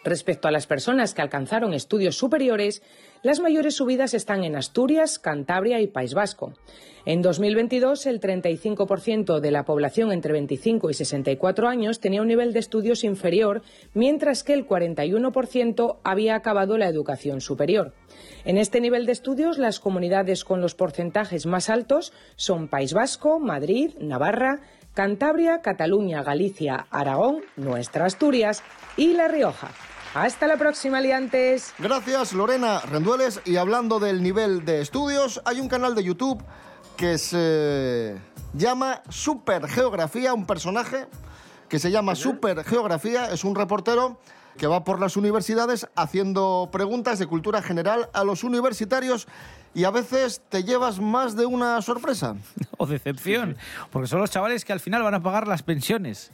Respecto 0.03 0.47
a 0.47 0.51
las 0.51 0.65
personas 0.65 1.13
que 1.13 1.21
alcanzaron 1.21 1.73
estudios 1.73 2.17
superiores, 2.17 2.81
las 3.21 3.39
mayores 3.39 3.75
subidas 3.75 4.15
están 4.15 4.43
en 4.43 4.55
Asturias, 4.55 5.19
Cantabria 5.19 5.79
y 5.79 5.85
País 5.85 6.15
Vasco. 6.15 6.53
En 7.05 7.21
2022, 7.21 8.07
el 8.07 8.19
35% 8.19 9.39
de 9.39 9.51
la 9.51 9.63
población 9.63 10.11
entre 10.11 10.33
25 10.33 10.89
y 10.89 10.93
64 10.95 11.67
años 11.67 11.99
tenía 11.99 12.21
un 12.21 12.27
nivel 12.27 12.51
de 12.51 12.59
estudios 12.59 13.03
inferior, 13.03 13.61
mientras 13.93 14.43
que 14.43 14.53
el 14.53 14.67
41% 14.67 15.97
había 16.03 16.35
acabado 16.35 16.79
la 16.79 16.87
educación 16.87 17.39
superior. 17.39 17.93
En 18.43 18.57
este 18.57 18.81
nivel 18.81 19.05
de 19.05 19.11
estudios, 19.11 19.59
las 19.59 19.79
comunidades 19.79 20.43
con 20.43 20.61
los 20.61 20.73
porcentajes 20.73 21.45
más 21.45 21.69
altos 21.69 22.11
son 22.35 22.67
País 22.67 22.93
Vasco, 22.93 23.39
Madrid, 23.39 23.93
Navarra, 23.99 24.61
Cantabria, 24.95 25.61
Cataluña, 25.61 26.23
Galicia, 26.23 26.87
Aragón, 26.89 27.41
nuestra 27.55 28.05
Asturias 28.05 28.63
y 28.97 29.13
La 29.13 29.27
Rioja. 29.27 29.69
Hasta 30.13 30.45
la 30.45 30.57
próxima, 30.57 30.99
liantes. 30.99 31.73
Gracias, 31.79 32.33
Lorena 32.33 32.81
Rendueles. 32.81 33.39
Y 33.45 33.55
hablando 33.55 33.97
del 33.97 34.21
nivel 34.21 34.65
de 34.65 34.81
estudios, 34.81 35.41
hay 35.45 35.61
un 35.61 35.69
canal 35.69 35.95
de 35.95 36.03
YouTube 36.03 36.43
que 36.97 37.17
se 37.17 38.17
llama 38.53 39.01
Supergeografía, 39.07 40.33
un 40.33 40.45
personaje 40.45 41.07
que 41.69 41.79
se 41.79 41.89
llama 41.89 42.15
Supergeografía, 42.15 43.31
es 43.31 43.45
un 43.45 43.55
reportero 43.55 44.19
que 44.57 44.67
va 44.67 44.83
por 44.83 44.99
las 44.99 45.15
universidades 45.15 45.87
haciendo 45.95 46.67
preguntas 46.69 47.17
de 47.17 47.27
cultura 47.27 47.61
general 47.61 48.09
a 48.11 48.25
los 48.25 48.43
universitarios 48.43 49.27
y 49.73 49.85
a 49.85 49.91
veces 49.91 50.41
te 50.49 50.65
llevas 50.65 50.99
más 50.99 51.37
de 51.37 51.45
una 51.45 51.81
sorpresa. 51.81 52.35
o 52.77 52.85
decepción, 52.85 53.55
porque 53.91 54.09
son 54.09 54.19
los 54.19 54.29
chavales 54.29 54.65
que 54.65 54.73
al 54.73 54.81
final 54.81 55.03
van 55.03 55.13
a 55.13 55.23
pagar 55.23 55.47
las 55.47 55.63
pensiones, 55.63 56.31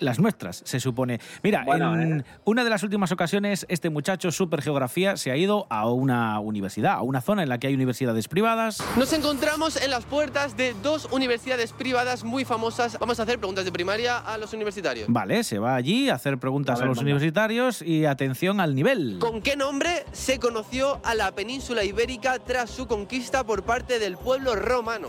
las 0.00 0.18
nuestras, 0.18 0.62
se 0.64 0.80
supone. 0.80 1.20
Mira, 1.42 1.64
Bueno, 1.64 2.00
en 2.00 2.20
eh. 2.20 2.24
una 2.44 2.64
de 2.64 2.70
las 2.70 2.82
últimas 2.82 3.12
ocasiones, 3.12 3.66
este 3.68 3.90
muchacho 3.90 4.30
super 4.32 4.62
geografía 4.62 5.16
se 5.16 5.30
ha 5.30 5.36
ido 5.36 5.66
a 5.70 5.88
una 5.90 6.40
universidad, 6.40 6.94
a 6.94 7.02
una 7.02 7.20
zona 7.20 7.42
en 7.42 7.48
la 7.48 7.58
que 7.58 7.66
hay 7.68 7.74
universidades 7.74 8.28
privadas. 8.28 8.82
Nos 8.96 9.12
encontramos 9.12 9.76
en 9.76 9.90
las 9.90 10.04
puertas 10.04 10.56
de 10.56 10.74
dos 10.82 11.08
universidades 11.12 11.72
privadas 11.72 12.24
muy 12.24 12.44
famosas. 12.44 12.98
Vamos 12.98 13.20
a 13.20 13.24
hacer 13.24 13.38
preguntas 13.38 13.64
de 13.64 13.72
primaria 13.72 14.18
a 14.18 14.38
los 14.38 14.52
universitarios. 14.52 15.06
Vale, 15.08 15.44
se 15.44 15.58
va 15.58 15.74
allí 15.76 16.08
a 16.08 16.14
hacer 16.14 16.38
preguntas 16.38 16.80
A 16.80 16.84
los 16.84 16.96
manda. 16.96 17.02
universitarios 17.02 17.82
y 17.82 18.06
atención 18.06 18.60
al 18.60 18.74
nivel. 18.74 19.18
¿Con 19.18 19.42
qué 19.42 19.56
nombre 19.56 20.04
se 20.12 20.38
conoció 20.38 21.00
a 21.04 21.14
la 21.14 21.32
península 21.32 21.84
ibérica 21.84 22.38
tras 22.38 22.70
su 22.70 22.86
conquista 22.86 23.44
por 23.44 23.62
parte 23.62 23.98
del 23.98 24.16
pueblo 24.16 24.54
romano? 24.56 25.08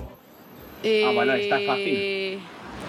Ah, 0.84 1.12
bueno, 1.14 1.34
está 1.34 1.58
fácil. 1.66 2.40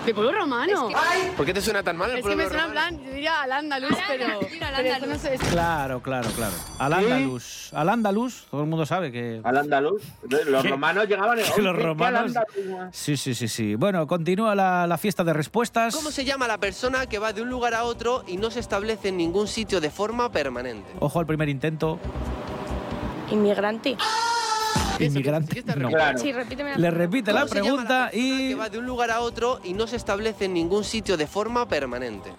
¿De 0.07 0.15
pueblo 0.15 0.33
romano? 0.33 0.89
¿Por 1.37 1.45
qué 1.45 1.53
te 1.53 1.61
suena 1.61 1.83
tan 1.83 1.97
mal 1.97 2.09
el 2.11 2.17
Es 2.19 2.23
que 2.25 2.29
pueblo 2.29 2.43
me 2.45 2.49
suena 2.49 2.65
en 2.65 2.69
romano? 2.71 2.89
plan, 2.97 3.05
yo 3.07 3.13
diría 3.13 3.43
al 3.43 3.53
andaluz, 3.53 3.91
pero, 4.09 4.27
pero 4.41 4.89
esto 4.89 5.07
no 5.07 5.19
sé. 5.19 5.35
es- 5.35 5.41
Claro, 5.43 6.01
claro, 6.01 6.29
claro. 6.35 6.55
Al 6.79 6.93
¿Sí? 6.93 6.99
andaluz. 7.05 7.73
Al 7.75 7.89
andaluz, 7.91 8.45
todo 8.51 8.63
el 8.63 8.69
mundo 8.69 8.87
sabe 8.87 9.13
que... 9.13 9.41
Al 9.45 9.57
andaluz. 9.59 10.03
Los 10.47 10.63
¿Qué? 10.63 10.69
romanos 10.71 11.07
llegaban... 11.09 11.37
Que 11.39 11.43
los 11.43 11.51
Oye, 11.51 11.63
¿qué 11.63 11.69
al 11.69 11.77
romanos... 11.85 12.33
Sí, 12.93 13.19
sí, 13.19 13.35
sí, 13.35 13.49
sí. 13.49 13.75
Bueno, 13.75 14.07
continúa 14.07 14.55
la, 14.55 14.87
la 14.87 14.97
fiesta 14.97 15.25
de 15.25 15.35
respuestas. 15.35 15.95
¿Cómo 15.95 16.11
se 16.11 16.25
llama 16.25 16.49
la 16.49 16.57
persona 16.59 17.05
que 17.07 17.19
va 17.19 17.35
de 17.35 17.43
un 17.43 17.51
lugar 17.51 17.75
a 17.75 17.85
otro 17.85 18.25
y 18.27 18.39
no 18.39 18.51
se 18.51 18.61
establece 18.61 19.09
en 19.09 19.19
ningún 19.19 19.47
sitio 19.47 19.79
de 19.81 19.91
forma 19.91 20.31
permanente? 20.33 20.89
Ojo 21.01 21.21
al 21.21 21.27
primer 21.27 21.51
intento. 21.51 21.99
Inmigrante. 23.31 23.97
Inmigrante. 25.05 25.63
No. 25.77 25.91
Sí, 26.19 26.33
repíteme 26.33 26.71
la 26.73 26.79
Le 26.79 26.91
repite 26.91 27.33
la 27.33 27.41
¿Cómo 27.43 27.49
se 27.53 27.55
llama 27.57 27.67
pregunta 27.69 28.11
y... 28.13 28.49
Que 28.49 28.55
va 28.55 28.69
de 28.69 28.79
un 28.79 28.87
lugar 28.87 29.11
a 29.11 29.21
otro 29.21 29.61
y 29.65 29.73
no 29.75 29.87
se 29.87 29.97
establece 29.97 30.47
en 30.47 30.55
ningún 30.55 30.85
sitio 30.85 31.17
de 31.17 31.27
forma 31.27 31.69
permanente. 31.69 32.33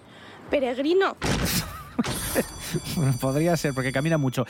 Peregrino. 0.50 1.16
Podría 3.20 3.56
ser, 3.56 3.74
porque 3.74 3.92
camina 3.92 4.18
mucho. 4.18 4.44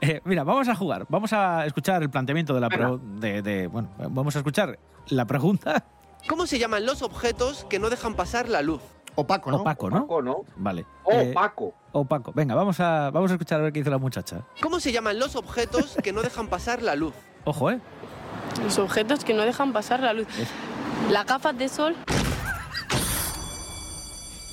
Eh, 0.00 0.20
mira, 0.24 0.44
vamos 0.44 0.68
a 0.68 0.74
jugar. 0.74 1.06
Vamos 1.08 1.32
a 1.32 1.66
escuchar 1.66 2.02
el 2.02 2.10
planteamiento 2.10 2.54
de 2.54 2.60
la... 2.60 2.68
pro- 2.68 2.98
de, 2.98 3.42
de- 3.42 3.66
bueno, 3.66 3.90
vamos 4.10 4.36
a 4.36 4.40
escuchar 4.40 4.78
la 5.08 5.24
pregunta. 5.24 5.84
¿Cómo 6.28 6.46
se 6.46 6.58
llaman 6.58 6.84
los 6.84 7.02
objetos 7.02 7.64
que 7.70 7.78
no 7.78 7.88
dejan 7.90 8.14
pasar 8.14 8.48
la 8.48 8.62
luz? 8.62 8.82
Opaco, 9.16 9.50
¿no? 9.50 9.56
Opaco, 9.58 9.90
¿no? 9.90 9.96
Opaco, 9.96 10.22
¿no? 10.22 10.44
Vale. 10.56 10.84
Eh, 11.10 11.30
Opaco. 11.30 11.74
opaco. 11.92 12.32
Venga, 12.34 12.54
vamos 12.54 12.78
a, 12.80 13.10
vamos 13.10 13.30
a 13.30 13.34
escuchar 13.34 13.60
a 13.60 13.64
ver 13.64 13.72
qué 13.72 13.80
dice 13.80 13.90
la 13.90 13.98
muchacha. 13.98 14.42
¿Cómo 14.60 14.78
se 14.78 14.92
llaman 14.92 15.18
los 15.18 15.36
objetos 15.36 15.96
que 16.02 16.12
no 16.12 16.22
dejan 16.22 16.48
pasar 16.48 16.82
la 16.82 16.94
luz? 16.94 17.14
Ojo, 17.44 17.70
¿eh? 17.70 17.80
Los 18.62 18.78
objetos 18.78 19.24
que 19.24 19.32
no 19.34 19.42
dejan 19.42 19.72
pasar 19.72 20.00
la 20.00 20.12
luz. 20.12 20.26
Las 21.10 21.26
gafas 21.26 21.56
de 21.56 21.68
sol. 21.68 21.96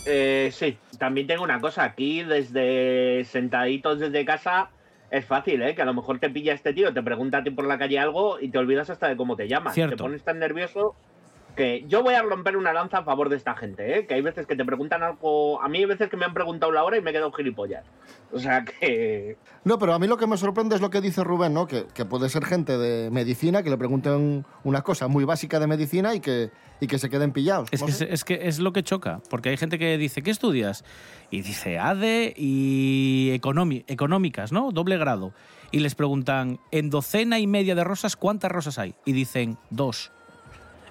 Eh, 0.06 0.50
sí, 0.54 0.78
también 0.98 1.28
tengo 1.28 1.44
una 1.44 1.60
cosa. 1.60 1.84
Aquí, 1.84 2.24
desde 2.24 3.26
sentaditos 3.26 4.00
desde 4.00 4.26
casa, 4.26 4.70
es 5.12 5.26
fácil, 5.26 5.62
¿eh? 5.62 5.76
Que 5.76 5.82
a 5.82 5.86
lo 5.86 5.94
mejor 5.94 6.20
te 6.20 6.30
pilla 6.30 6.54
este 6.54 6.74
tío, 6.74 6.94
te 6.94 7.04
pregunta 7.04 7.40
a 7.40 7.44
ti 7.44 7.52
por 7.52 7.66
la 7.66 7.78
calle 7.78 8.00
algo 8.00 8.40
y 8.40 8.50
te 8.50 8.58
olvidas 8.58 8.90
hasta 8.90 9.08
de 9.08 9.18
cómo 9.18 9.36
te 9.36 9.48
llamas. 9.48 9.74
Cierto. 9.74 9.98
Te 9.98 10.04
pones 10.04 10.24
tan 10.24 10.40
nervioso 10.40 10.96
que 11.56 11.86
yo 11.88 12.02
voy 12.04 12.16
a 12.16 12.22
romper 12.24 12.58
una 12.58 12.74
lanza 12.74 13.00
a 13.00 13.04
favor 13.04 13.30
de 13.30 13.36
esta 13.38 13.56
gente, 13.56 13.98
¿eh? 14.00 14.06
Que 14.08 14.16
hay 14.16 14.22
veces 14.22 14.46
que 14.48 14.56
te 14.56 14.66
preguntan 14.66 15.04
algo... 15.04 15.62
A 15.62 15.68
mí 15.70 15.80
hay 15.80 15.86
veces 15.86 16.10
que 16.10 16.18
me 16.18 16.26
han 16.26 16.34
preguntado 16.34 16.72
la 16.72 16.84
hora 16.84 16.98
y 16.98 17.02
me 17.02 17.12
he 17.12 17.14
quedado 17.14 17.32
gilipollas. 17.32 17.86
O 18.32 18.40
sea 18.40 18.64
que... 18.66 19.38
No, 19.64 19.78
pero 19.80 19.94
a 19.94 20.00
mí 20.00 20.08
lo 20.08 20.18
que 20.18 20.28
me 20.28 20.38
sorprende 20.38 20.76
es 20.76 20.82
lo 20.82 20.90
que 20.90 21.02
dice 21.02 21.24
Rubén, 21.24 21.54
¿no? 21.54 21.68
Que, 21.68 21.86
que 21.94 22.06
puede 22.06 22.30
ser 22.30 22.46
gente 22.46 22.78
de 22.78 23.12
medicina 23.12 23.64
que 23.64 23.70
le 23.70 23.78
pregunten 23.78 24.46
una 24.64 24.82
cosa 24.82 25.08
muy 25.08 25.24
básica 25.26 25.60
de 25.60 25.68
medicina 25.68 26.16
y 26.16 26.20
que, 26.20 26.50
y 26.80 26.88
que 26.88 26.98
se 26.98 27.10
queden 27.10 27.32
pillados. 27.32 27.70
Es 27.72 27.82
No 27.82 27.86
que, 27.88 27.92
es, 27.92 28.02
es 28.02 28.24
que 28.24 28.48
es 28.48 28.60
lo 28.60 28.74
que 28.74 28.84
choca, 28.84 29.22
porque 29.30 29.50
hay 29.50 29.58
gente 29.58 29.78
que 29.80 29.98
dice, 29.98 30.22
¿qué 30.24 30.32
estudias? 30.32 30.84
Y 31.30 31.42
dice 31.42 31.78
ADE 31.80 32.34
y 32.36 33.32
economi- 33.40 33.84
económicas, 33.88 34.52
¿no? 34.52 34.72
Doble 34.72 34.98
grado. 34.98 35.34
Y 35.72 35.80
les 35.80 35.96
preguntan, 35.96 36.60
en 36.72 36.90
docena 36.90 37.40
y 37.40 37.48
media 37.48 37.76
de 37.76 37.84
rosas, 37.84 38.16
¿cuántas 38.16 38.52
rosas 38.52 38.78
hay? 38.80 38.96
Y 39.06 39.14
dicen, 39.14 39.58
dos. 39.70 40.12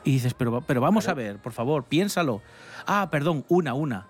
Y 0.04 0.12
dices, 0.12 0.34
pero, 0.34 0.60
pero 0.62 0.80
vamos 0.80 1.08
a 1.08 1.14
ver, 1.14 1.38
por 1.38 1.52
favor, 1.52 1.84
piénsalo. 1.84 2.42
Ah, 2.86 3.08
perdón, 3.10 3.44
una, 3.48 3.74
una. 3.74 4.06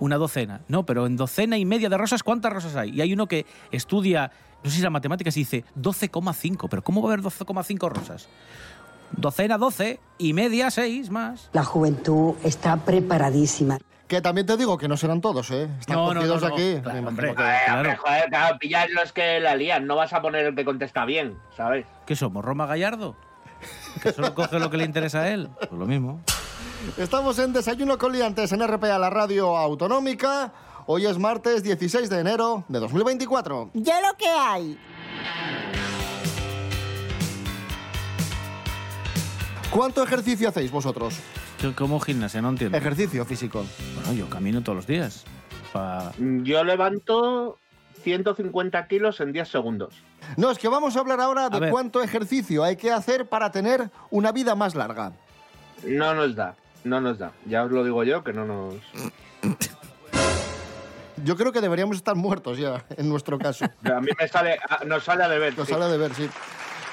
Una 0.00 0.16
docena. 0.16 0.62
No, 0.66 0.84
pero 0.84 1.06
en 1.06 1.16
docena 1.16 1.56
y 1.58 1.64
media 1.64 1.88
de 1.88 1.96
rosas, 1.96 2.22
¿cuántas 2.24 2.52
rosas 2.52 2.74
hay? 2.74 2.90
Y 2.90 3.00
hay 3.00 3.12
uno 3.12 3.28
que 3.28 3.46
estudia, 3.70 4.32
no 4.64 4.70
sé 4.70 4.76
si 4.78 4.82
la 4.82 4.90
matemáticas, 4.90 5.36
y 5.36 5.40
dice 5.40 5.64
12,5. 5.80 6.66
¿Pero 6.68 6.82
cómo 6.82 7.00
va 7.02 7.10
a 7.10 7.12
haber 7.14 7.24
12,5 7.24 7.88
rosas? 7.88 8.28
Docena 9.12 9.58
12 9.58 10.00
y 10.18 10.32
media 10.32 10.70
6 10.70 11.10
más. 11.10 11.50
La 11.52 11.64
juventud 11.64 12.34
está 12.42 12.76
preparadísima. 12.78 13.78
Que 14.08 14.20
también 14.20 14.46
te 14.46 14.56
digo 14.56 14.76
que 14.76 14.88
no 14.88 14.96
serán 14.96 15.20
todos, 15.20 15.50
¿eh? 15.52 15.68
Están 15.78 15.96
No, 15.96 16.06
cogidos 16.12 16.42
no, 16.42 16.48
no. 16.48 16.54
aquí. 16.54 16.80
Claro, 16.82 17.08
hombre. 17.08 17.34
que- 17.34 17.72
hombre, 17.72 17.96
joder, 17.96 18.28
claro, 18.28 18.58
pillar 18.58 18.90
los 18.90 19.12
que 19.12 19.38
la 19.40 19.54
lían. 19.54 19.86
No 19.86 19.96
vas 19.96 20.12
a 20.12 20.20
poner 20.20 20.46
el 20.46 20.54
que 20.54 20.64
contesta 20.64 21.04
bien, 21.04 21.36
¿sabes? 21.56 21.86
¿Qué 22.06 22.16
somos? 22.16 22.44
¿Roma 22.44 22.66
Gallardo? 22.66 23.16
¿Que 24.02 24.12
solo 24.12 24.34
coge 24.34 24.58
lo 24.58 24.70
que 24.70 24.76
le 24.76 24.84
interesa 24.84 25.20
a 25.20 25.28
él? 25.30 25.48
Pues 25.58 25.72
lo 25.72 25.86
mismo. 25.86 26.22
Estamos 26.98 27.38
en 27.38 27.52
Desayuno 27.52 27.96
con 27.98 28.12
Liantes 28.12 28.50
en 28.52 28.66
RPA, 28.66 28.98
la 28.98 29.10
radio 29.10 29.56
autonómica. 29.56 30.52
Hoy 30.86 31.06
es 31.06 31.18
martes 31.18 31.62
16 31.62 32.10
de 32.10 32.18
enero 32.20 32.64
de 32.68 32.80
2024. 32.80 33.70
Ya 33.74 34.00
lo 34.00 34.16
que 34.16 34.26
hay. 34.28 34.78
¿Cuánto 39.70 40.02
ejercicio 40.02 40.48
hacéis 40.48 40.70
vosotros? 40.70 41.14
¿Qué- 41.58 41.72
¿Cómo 41.74 41.98
gimnasia? 42.00 42.42
No 42.42 42.50
entiendo. 42.50 42.76
Ejercicio 42.76 43.24
físico. 43.24 43.64
Bueno, 43.94 44.12
yo 44.12 44.28
camino 44.28 44.62
todos 44.62 44.76
los 44.76 44.86
días. 44.86 45.24
Pa- 45.72 46.12
Yo 46.18 46.62
levanto 46.64 47.58
150 48.02 48.86
kilos 48.88 49.20
en 49.20 49.32
10 49.32 49.48
segundos. 49.48 49.94
No, 50.36 50.50
es 50.50 50.58
que 50.58 50.68
vamos 50.68 50.96
a 50.96 51.00
hablar 51.00 51.20
ahora 51.20 51.48
de 51.48 51.60
ver. 51.60 51.70
cuánto 51.70 52.02
ejercicio 52.02 52.64
hay 52.64 52.76
que 52.76 52.90
hacer 52.90 53.26
para 53.26 53.50
tener 53.50 53.90
una 54.10 54.32
vida 54.32 54.54
más 54.54 54.74
larga. 54.74 55.12
No 55.84 56.14
nos 56.14 56.34
da, 56.34 56.54
no 56.84 57.00
nos 57.00 57.18
da. 57.18 57.32
Ya 57.46 57.64
os 57.64 57.70
lo 57.70 57.84
digo 57.84 58.04
yo, 58.04 58.22
que 58.22 58.32
no 58.32 58.44
nos... 58.44 58.74
Yo 61.24 61.36
creo 61.36 61.52
que 61.52 61.60
deberíamos 61.60 61.96
estar 61.96 62.16
muertos 62.16 62.58
ya, 62.58 62.84
en 62.96 63.08
nuestro 63.08 63.38
caso. 63.38 63.64
A 63.84 64.00
mí 64.00 64.10
me 64.18 64.26
sale, 64.28 64.58
a- 64.68 64.84
nos 64.84 65.04
sale 65.04 65.22
a 65.24 65.28
deber. 65.28 65.56
Nos 65.56 65.68
sí. 65.68 65.72
sale 65.74 65.86
de 65.86 65.98
ver, 65.98 66.14
sí. 66.14 66.28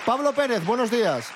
Pablo 0.05 0.33
Pérez, 0.33 0.63
buenos 0.65 0.91
días. 0.91 1.29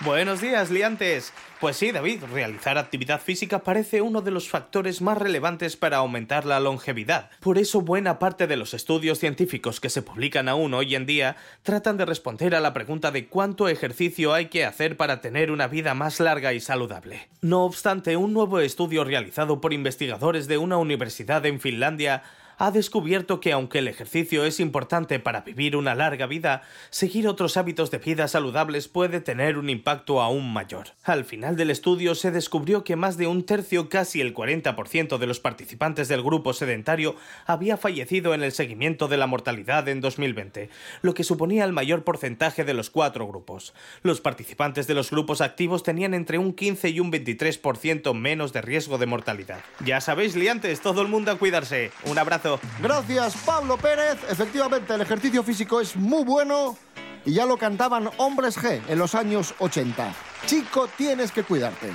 Buenos 0.00 0.40
días, 0.40 0.70
liantes. 0.70 1.32
Pues 1.58 1.78
sí, 1.78 1.90
David, 1.90 2.22
realizar 2.30 2.76
actividad 2.76 3.18
física 3.18 3.60
parece 3.60 4.02
uno 4.02 4.20
de 4.20 4.30
los 4.30 4.50
factores 4.50 5.00
más 5.00 5.16
relevantes 5.16 5.74
para 5.74 5.96
aumentar 5.96 6.44
la 6.44 6.60
longevidad. 6.60 7.30
Por 7.40 7.56
eso 7.56 7.80
buena 7.80 8.18
parte 8.18 8.46
de 8.46 8.56
los 8.56 8.74
estudios 8.74 9.18
científicos 9.18 9.80
que 9.80 9.88
se 9.88 10.02
publican 10.02 10.50
aún 10.50 10.74
hoy 10.74 10.94
en 10.94 11.06
día 11.06 11.36
tratan 11.62 11.96
de 11.96 12.04
responder 12.04 12.54
a 12.54 12.60
la 12.60 12.74
pregunta 12.74 13.10
de 13.10 13.28
cuánto 13.28 13.68
ejercicio 13.68 14.34
hay 14.34 14.46
que 14.46 14.66
hacer 14.66 14.98
para 14.98 15.22
tener 15.22 15.50
una 15.50 15.66
vida 15.66 15.94
más 15.94 16.20
larga 16.20 16.52
y 16.52 16.60
saludable. 16.60 17.30
No 17.40 17.64
obstante, 17.64 18.18
un 18.18 18.34
nuevo 18.34 18.60
estudio 18.60 19.04
realizado 19.04 19.58
por 19.62 19.72
investigadores 19.72 20.48
de 20.48 20.58
una 20.58 20.76
universidad 20.76 21.46
en 21.46 21.58
Finlandia 21.58 22.22
ha 22.58 22.70
descubierto 22.70 23.40
que 23.40 23.52
aunque 23.52 23.80
el 23.80 23.88
ejercicio 23.88 24.44
es 24.44 24.60
importante 24.60 25.18
para 25.18 25.42
vivir 25.42 25.76
una 25.76 25.94
larga 25.94 26.26
vida, 26.26 26.62
seguir 26.90 27.28
otros 27.28 27.56
hábitos 27.56 27.90
de 27.90 27.98
vida 27.98 28.28
saludables 28.28 28.88
puede 28.88 29.20
tener 29.20 29.58
un 29.58 29.68
impacto 29.68 30.22
aún 30.22 30.52
mayor. 30.52 30.88
Al 31.04 31.24
final 31.24 31.56
del 31.56 31.70
estudio 31.70 32.14
se 32.14 32.30
descubrió 32.30 32.84
que 32.84 32.96
más 32.96 33.16
de 33.16 33.26
un 33.26 33.44
tercio, 33.44 33.88
casi 33.88 34.20
el 34.20 34.34
40% 34.34 35.18
de 35.18 35.26
los 35.26 35.40
participantes 35.40 36.08
del 36.08 36.22
grupo 36.22 36.52
sedentario 36.52 37.16
había 37.44 37.76
fallecido 37.76 38.32
en 38.32 38.42
el 38.42 38.52
seguimiento 38.52 39.08
de 39.08 39.16
la 39.16 39.26
mortalidad 39.26 39.88
en 39.88 40.00
2020, 40.00 40.70
lo 41.02 41.14
que 41.14 41.24
suponía 41.24 41.64
el 41.64 41.72
mayor 41.72 42.04
porcentaje 42.04 42.64
de 42.64 42.74
los 42.74 42.90
cuatro 42.90 43.26
grupos. 43.26 43.74
Los 44.02 44.20
participantes 44.20 44.86
de 44.86 44.94
los 44.94 45.10
grupos 45.10 45.40
activos 45.40 45.82
tenían 45.82 46.14
entre 46.14 46.38
un 46.38 46.54
15 46.54 46.88
y 46.88 47.00
un 47.00 47.12
23% 47.12 48.14
menos 48.14 48.52
de 48.52 48.62
riesgo 48.62 48.98
de 48.98 49.06
mortalidad. 49.06 49.60
Ya 49.84 50.00
sabéis, 50.00 50.36
liantes, 50.36 50.80
todo 50.80 51.02
el 51.02 51.08
mundo 51.08 51.30
a 51.30 51.38
cuidarse. 51.38 51.90
Un 52.04 52.18
abrazo. 52.18 52.45
Gracias, 52.80 53.36
Pablo 53.44 53.76
Pérez. 53.76 54.18
Efectivamente, 54.28 54.94
el 54.94 55.00
ejercicio 55.00 55.42
físico 55.42 55.80
es 55.80 55.96
muy 55.96 56.24
bueno 56.24 56.76
y 57.24 57.34
ya 57.34 57.44
lo 57.44 57.56
cantaban 57.56 58.10
Hombres 58.18 58.56
G 58.56 58.82
en 58.88 58.98
los 58.98 59.14
años 59.14 59.54
80. 59.58 60.14
Chico, 60.46 60.88
tienes 60.96 61.32
que 61.32 61.42
cuidarte. 61.42 61.90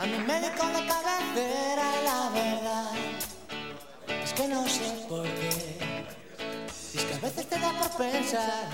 A 0.00 0.06
mi 0.06 0.18
médico 0.18 0.66
de 0.66 0.86
cabecera 0.86 1.84
la 2.04 2.30
verdad 2.34 2.90
es 4.08 4.32
que 4.32 4.48
no 4.48 4.66
sé 4.66 5.06
por 5.08 5.22
qué. 5.22 5.78
Es 6.94 7.04
que 7.04 7.14
a 7.14 7.18
veces 7.18 7.48
te 7.48 7.58
da 7.58 7.72
por 7.78 7.90
pensar 7.96 8.68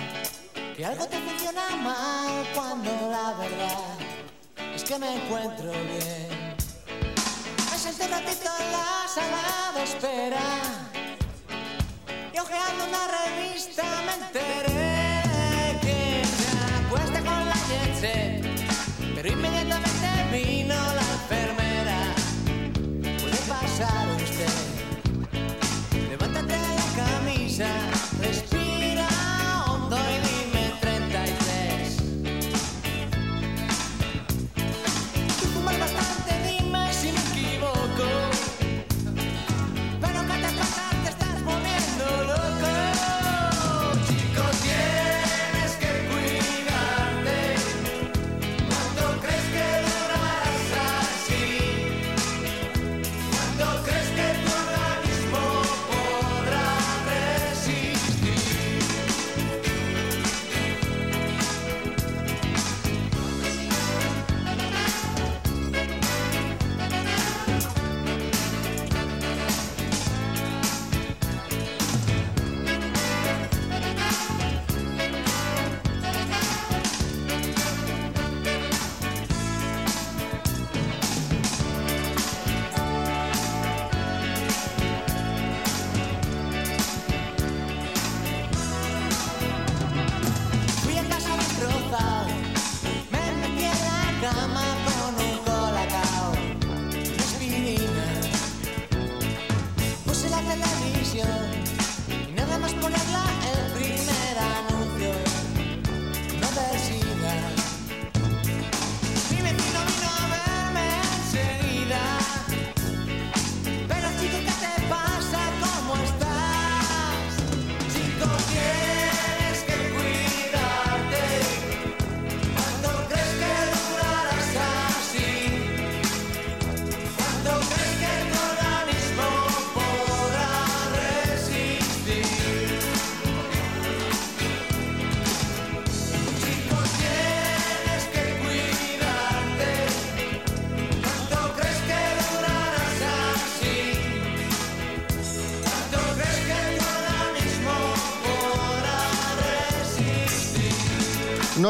que 0.77 0.87
algo 0.87 1.07
te 1.07 1.19
funciona 1.19 1.77
mal 1.77 2.47
cuando 2.55 2.91
la 3.11 3.35
verdad 3.39 3.99
es 4.75 4.85
que 4.85 4.99
me 4.99 5.17
encuentro 5.17 5.71
bien. 5.71 6.42
Un 8.03 8.11
ratito 8.11 8.51
en 8.61 8.73
la 8.73 9.07
sala 9.07 9.73
de 9.75 9.83
espera 9.85 10.41
y 12.35 12.39
ojeando 12.39 12.85
una 12.89 13.07
revista 13.07 13.85
me 14.07 14.15
enteré 14.15 15.79
que 15.81 16.25
se 16.25 16.49
acuesta 16.85 17.19
con 17.21 17.47
la 17.49 17.55
jet 17.69 17.95
set. 18.01 18.45
Pero 19.15 19.29
inmediatamente 19.29 20.09
vino 20.33 20.62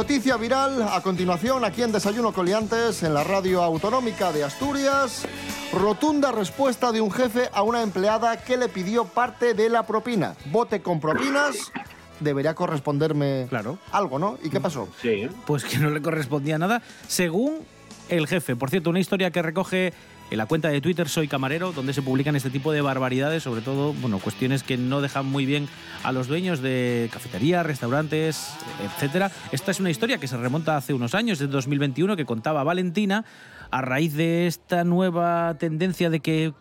Noticia 0.03 0.37
viral 0.37 0.83
a 0.83 1.01
continuación 1.01 1.65
aquí 1.65 1.81
en 1.81 1.93
Desayuno 1.93 2.33
Coliantes 2.33 3.05
en 3.05 3.15
la 3.15 3.23
radio 3.23 3.62
autonómica 3.62 4.33
de 4.33 4.43
Asturias. 4.43 5.25
Rotunda 5.73 6.33
respuesta 6.33 6.91
de 6.91 7.01
un 7.01 7.12
jefe 7.12 7.49
a 7.53 7.62
una 7.62 7.83
empleada 7.83 8.37
que 8.43 8.57
le 8.57 8.69
pidió 8.69 9.05
parte 9.05 9.55
de 9.55 9.69
la 9.69 9.87
propina. 9.87 10.35
Bote 10.47 10.83
con 10.83 10.99
propinas. 10.99 11.71
Debería 12.19 12.53
corresponderme 12.57 13.47
Claro. 13.49 13.79
algo, 13.93 14.19
¿no? 14.19 14.38
¿Y 14.43 14.51
qué 14.51 14.59
pasó? 14.61 14.88
Sí. 15.01 15.29
Pues 15.47 15.65
que 15.65 15.79
no 15.79 15.88
le 15.88 16.03
correspondía 16.03 16.59
nada, 16.59 16.83
según 17.07 17.61
el 18.09 18.27
jefe. 18.27 18.57
Por 18.57 18.71
cierto, 18.71 18.91
una 18.91 18.99
historia 18.99 19.31
que 19.31 19.41
recoge 19.41 19.93
en 20.33 20.38
la 20.38 20.47
cuenta 20.47 20.71
de 20.71 20.81
Twitter 20.81 21.11
Soy 21.11 21.29
Camarero, 21.29 21.73
donde 21.73 21.92
se 21.92 22.01
publican 22.01 22.35
este 22.37 22.49
tipo 22.49 22.73
de 22.73 22.81
barbaridades, 22.81 23.42
sobre 23.42 23.61
todo, 23.61 23.92
bueno, 23.92 24.18
cuestiones 24.18 24.62
que 24.62 24.79
no 24.79 25.03
dejan 25.03 25.27
muy 25.27 25.45
bien 25.45 25.68
a 26.03 26.11
los 26.11 26.27
dueños 26.27 26.62
de 26.62 27.11
cafeterías, 27.12 27.66
restaurantes, 27.66 28.55
etcétera. 28.83 29.31
Esta 29.53 29.73
es 29.73 29.81
una 29.81 29.90
historia 29.90 30.16
que 30.16 30.27
se 30.27 30.38
remonta 30.38 30.79
hace 30.79 30.95
unos 30.95 31.14
años, 31.14 31.38
de 31.38 31.49
2021, 31.49 32.16
que 32.16 32.25
contaba 32.25 32.64
Valentina 32.64 33.27
a 33.71 33.83
raíz 33.83 34.14
de 34.14 34.47
esta 34.47 34.85
nueva 34.85 35.55
tendencia 35.59 36.09
de 36.09 36.21
que 36.21 36.55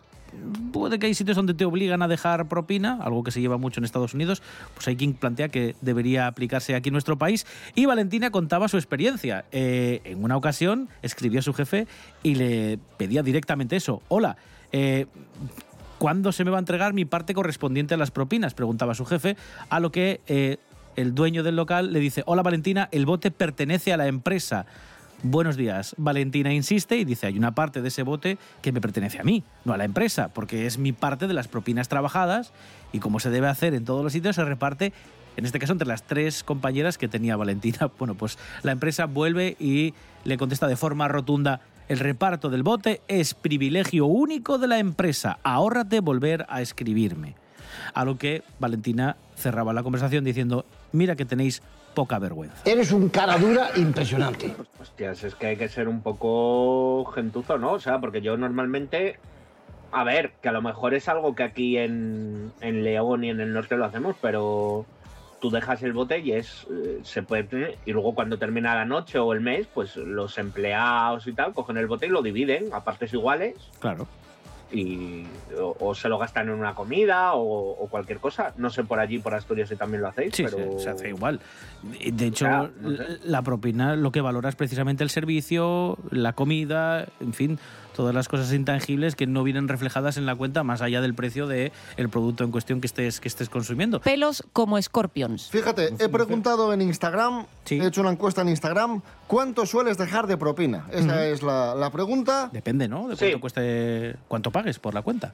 puede 0.71 0.99
que 0.99 1.07
hay 1.07 1.13
sitios 1.13 1.35
donde 1.35 1.53
te 1.53 1.65
obligan 1.65 2.01
a 2.01 2.07
dejar 2.07 2.47
propina, 2.47 2.99
algo 3.01 3.23
que 3.23 3.31
se 3.31 3.41
lleva 3.41 3.57
mucho 3.57 3.79
en 3.79 3.85
Estados 3.85 4.13
Unidos, 4.13 4.41
pues 4.73 4.87
hay 4.87 4.95
quien 4.95 5.13
plantea 5.13 5.49
que 5.49 5.75
debería 5.81 6.27
aplicarse 6.27 6.75
aquí 6.75 6.89
en 6.89 6.93
nuestro 6.93 7.17
país. 7.17 7.45
Y 7.75 7.85
Valentina 7.85 8.31
contaba 8.31 8.67
su 8.67 8.77
experiencia. 8.77 9.45
Eh, 9.51 10.01
en 10.05 10.23
una 10.23 10.37
ocasión 10.37 10.89
escribió 11.01 11.39
a 11.39 11.43
su 11.43 11.53
jefe 11.53 11.87
y 12.23 12.35
le 12.35 12.79
pedía 12.97 13.23
directamente 13.23 13.75
eso. 13.75 14.01
Hola, 14.07 14.37
eh, 14.71 15.07
¿cuándo 15.97 16.31
se 16.31 16.43
me 16.43 16.51
va 16.51 16.57
a 16.57 16.59
entregar 16.59 16.93
mi 16.93 17.05
parte 17.05 17.33
correspondiente 17.33 17.93
a 17.93 17.97
las 17.97 18.11
propinas? 18.11 18.53
Preguntaba 18.53 18.95
su 18.95 19.05
jefe, 19.05 19.35
a 19.69 19.79
lo 19.79 19.91
que 19.91 20.21
eh, 20.27 20.57
el 20.95 21.13
dueño 21.15 21.43
del 21.43 21.55
local 21.55 21.93
le 21.93 21.99
dice, 21.99 22.23
hola 22.25 22.41
Valentina, 22.41 22.89
el 22.91 23.05
bote 23.05 23.31
pertenece 23.31 23.93
a 23.93 23.97
la 23.97 24.07
empresa. 24.07 24.65
Buenos 25.23 25.55
días. 25.55 25.93
Valentina 25.99 26.51
insiste 26.51 26.97
y 26.97 27.05
dice, 27.05 27.27
hay 27.27 27.37
una 27.37 27.53
parte 27.53 27.83
de 27.83 27.89
ese 27.89 28.01
bote 28.01 28.39
que 28.63 28.71
me 28.71 28.81
pertenece 28.81 29.19
a 29.19 29.23
mí, 29.23 29.43
no 29.65 29.73
a 29.73 29.77
la 29.77 29.85
empresa, 29.85 30.29
porque 30.29 30.65
es 30.65 30.79
mi 30.79 30.93
parte 30.93 31.27
de 31.27 31.35
las 31.35 31.47
propinas 31.47 31.87
trabajadas 31.89 32.53
y 32.91 32.97
como 32.97 33.19
se 33.19 33.29
debe 33.29 33.47
hacer 33.47 33.75
en 33.75 33.85
todos 33.85 34.03
los 34.03 34.13
sitios, 34.13 34.35
se 34.35 34.43
reparte, 34.43 34.93
en 35.37 35.45
este 35.45 35.59
caso, 35.59 35.73
entre 35.73 35.87
las 35.87 36.01
tres 36.07 36.43
compañeras 36.43 36.97
que 36.97 37.07
tenía 37.07 37.35
Valentina. 37.35 37.91
Bueno, 37.99 38.15
pues 38.15 38.39
la 38.63 38.71
empresa 38.71 39.05
vuelve 39.05 39.55
y 39.59 39.93
le 40.23 40.37
contesta 40.37 40.67
de 40.67 40.75
forma 40.75 41.07
rotunda, 41.07 41.61
el 41.87 41.99
reparto 41.99 42.49
del 42.49 42.63
bote 42.63 43.01
es 43.07 43.35
privilegio 43.35 44.07
único 44.07 44.57
de 44.57 44.67
la 44.67 44.79
empresa, 44.79 45.37
ahórrate 45.43 45.99
volver 45.99 46.47
a 46.49 46.61
escribirme. 46.61 47.35
A 47.93 48.05
lo 48.05 48.17
que 48.17 48.41
Valentina 48.59 49.17
cerraba 49.35 49.71
la 49.71 49.83
conversación 49.83 50.23
diciendo, 50.23 50.65
mira 50.93 51.15
que 51.15 51.25
tenéis 51.25 51.61
poca 51.93 52.19
vergüenza. 52.19 52.57
Eres 52.65 52.91
un 52.91 53.09
cara 53.09 53.37
dura 53.37 53.69
impresionante. 53.75 54.53
Hostias, 54.79 55.23
es 55.23 55.35
que 55.35 55.47
hay 55.47 55.57
que 55.57 55.67
ser 55.69 55.87
un 55.87 56.01
poco 56.01 57.05
gentuzo, 57.13 57.57
¿no? 57.57 57.73
O 57.73 57.79
sea, 57.79 57.99
porque 57.99 58.21
yo 58.21 58.37
normalmente. 58.37 59.17
A 59.93 60.03
ver, 60.05 60.31
que 60.41 60.47
a 60.47 60.53
lo 60.53 60.61
mejor 60.61 60.93
es 60.93 61.09
algo 61.09 61.35
que 61.35 61.43
aquí 61.43 61.77
en, 61.77 62.53
en 62.61 62.83
León 62.83 63.25
y 63.25 63.29
en 63.29 63.41
el 63.41 63.51
norte 63.53 63.75
lo 63.75 63.83
hacemos, 63.83 64.15
pero 64.21 64.85
tú 65.41 65.49
dejas 65.49 65.83
el 65.83 65.91
bote 65.91 66.19
y 66.19 66.31
es. 66.31 66.65
eh, 66.71 66.99
se 67.03 67.23
puede. 67.23 67.43
tener- 67.43 67.77
Y 67.85 67.91
luego 67.91 68.15
cuando 68.15 68.37
termina 68.37 68.73
la 68.73 68.85
noche 68.85 69.19
o 69.19 69.33
el 69.33 69.41
mes, 69.41 69.67
pues 69.73 69.97
los 69.97 70.37
empleados 70.37 71.27
y 71.27 71.33
tal 71.33 71.53
cogen 71.53 71.75
el 71.77 71.87
bote 71.87 72.05
y 72.05 72.09
lo 72.09 72.21
dividen 72.21 72.73
a 72.73 72.83
partes 72.85 73.13
iguales 73.13 73.55
Claro. 73.79 74.07
Y 74.71 75.25
o, 75.59 75.75
o 75.79 75.95
se 75.95 76.07
lo 76.09 76.17
gastan 76.17 76.47
en 76.47 76.53
una 76.55 76.73
comida 76.75 77.33
o, 77.33 77.71
o 77.71 77.87
cualquier 77.89 78.19
cosa. 78.19 78.53
No 78.57 78.69
sé 78.69 78.83
por 78.83 78.99
allí, 78.99 79.19
por 79.19 79.33
Asturias, 79.33 79.69
si 79.69 79.75
también 79.75 80.01
lo 80.01 80.07
hacéis, 80.09 80.33
Sí, 80.35 80.43
pero. 80.43 80.57
se, 80.77 80.79
se 80.83 80.89
hace 80.89 81.09
igual. 81.09 81.39
De 81.83 82.27
hecho, 82.27 82.45
Ya, 82.45 82.69
no 82.79 82.89
sé. 82.95 83.03
l- 83.03 83.17
la 83.25 83.41
propina 83.41 83.95
lo 83.95 84.11
que 84.11 84.21
valora 84.21 84.49
es 84.49 84.55
precisamente 84.55 85.03
el 85.03 85.09
servicio, 85.09 85.97
la 86.11 86.33
comida, 86.33 87.07
en 87.19 87.33
fin, 87.33 87.59
todas 87.95 88.13
las 88.13 88.27
cosas 88.27 88.51
intangibles 88.53 89.15
que 89.15 89.27
no 89.27 89.43
vienen 89.43 89.67
reflejadas 89.67 90.17
en 90.17 90.25
la 90.25 90.35
cuenta 90.35 90.63
más 90.63 90.81
allá 90.81 91.01
del 91.01 91.13
precio 91.13 91.47
del 91.47 91.71
el 91.97 92.09
producto 92.09 92.43
en 92.43 92.51
cuestión 92.51 92.81
que 92.81 92.87
estés, 92.87 93.19
que 93.19 93.27
estés 93.27 93.49
consumiendo. 93.49 94.01
Pelos 94.01 94.43
como 94.53 94.81
Scorpions. 94.81 95.49
Fíjate, 95.49 95.93
he 95.99 96.09
preguntado 96.09 96.73
en 96.73 96.81
Instagram, 96.81 97.45
he 97.69 97.85
hecho 97.85 98.01
una 98.01 98.11
encuesta 98.11 98.41
en 98.41 98.49
Instagram, 98.49 99.01
¿cuánto 99.27 99.65
sueles 99.65 99.97
dejar 99.97 100.27
de 100.27 100.37
propina? 100.37 100.87
Esa 100.91 101.25
es 101.25 101.43
la, 101.43 101.75
la 101.75 101.91
pregunta. 101.91 102.49
Depende, 102.51 102.87
¿no? 102.87 103.07
De 103.07 103.15
cuánto 103.15 103.41
cueste, 103.41 104.15
cuánto 104.27 104.51
pagues 104.51 104.79
por 104.79 104.93
la 104.93 105.01
cuenta. 105.01 105.33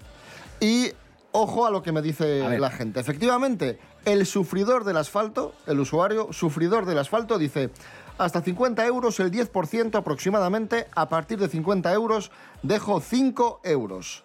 Y 0.60 0.91
ojo 1.32 1.65
a 1.65 1.72
lo 1.72 1.84
que 1.84 1.91
me 1.91 2.02
dice 2.02 2.60
la 2.60 2.72
gente. 2.72 3.00
Efectivamente, 3.00 3.80
el 4.06 4.26
sufridor 4.26 4.84
del 4.84 4.98
asfalto, 4.98 5.54
el 5.67 5.80
usuario 5.80 6.32
sufridor 6.32 6.86
del 6.86 6.98
asfalto, 6.98 7.38
dice 7.38 7.70
hasta 8.17 8.41
50 8.41 8.86
euros, 8.86 9.19
el 9.19 9.32
10% 9.32 9.95
aproximadamente. 9.95 10.88
A 10.95 11.10
partir 11.10 11.39
de 11.39 11.47
50 11.47 11.91
euros, 11.93 12.32
dejo 12.63 12.99
5 12.99 13.62
euros. 13.63 14.23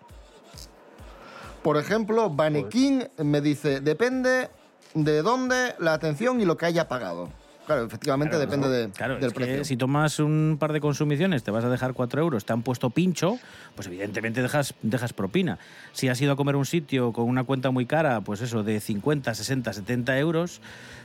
Por 1.62 1.76
ejemplo, 1.76 2.28
Banequín 2.30 3.08
me 3.18 3.40
dice, 3.40 3.80
depende 3.80 4.48
de 4.94 5.22
dónde, 5.22 5.74
la 5.78 5.94
atención 5.94 6.40
y 6.40 6.44
lo 6.44 6.56
que 6.56 6.66
haya 6.66 6.88
pagado. 6.88 7.28
Claro, 7.66 7.84
efectivamente 7.84 8.34
Claro, 8.36 8.50
depende 8.50 8.68
de- 8.68 8.90
claro, 8.90 9.14
del 9.14 9.26
es 9.26 9.32
que 9.32 9.36
precio. 9.44 9.64
si 9.64 9.76
tomas 9.76 10.18
un 10.18 10.56
par 10.58 10.72
de 10.72 10.80
consumiciones, 10.80 11.44
te 11.44 11.52
vas 11.52 11.64
a 11.64 11.68
dejar 11.70 11.94
4 11.94 12.20
euros, 12.20 12.44
te 12.44 12.52
han 12.52 12.62
puesto 12.62 12.90
pincho, 12.90 13.38
pues 13.76 13.86
evidentemente 13.86 14.42
dejas, 14.42 14.74
dejas 14.82 15.12
propina. 15.12 15.58
Si 15.92 16.08
has 16.08 16.20
ido 16.20 16.32
a 16.32 16.36
comer 16.36 16.56
a 16.56 16.58
un 16.58 16.66
sitio 16.66 17.12
con 17.12 17.26
una 17.28 17.44
cuenta 17.44 17.70
muy 17.70 17.86
cara, 17.86 18.20
pues 18.22 18.40
eso, 18.40 18.64
de 18.64 18.80
50, 18.80 19.32
60, 19.32 19.72
70 19.72 20.18
euros, 20.18 20.60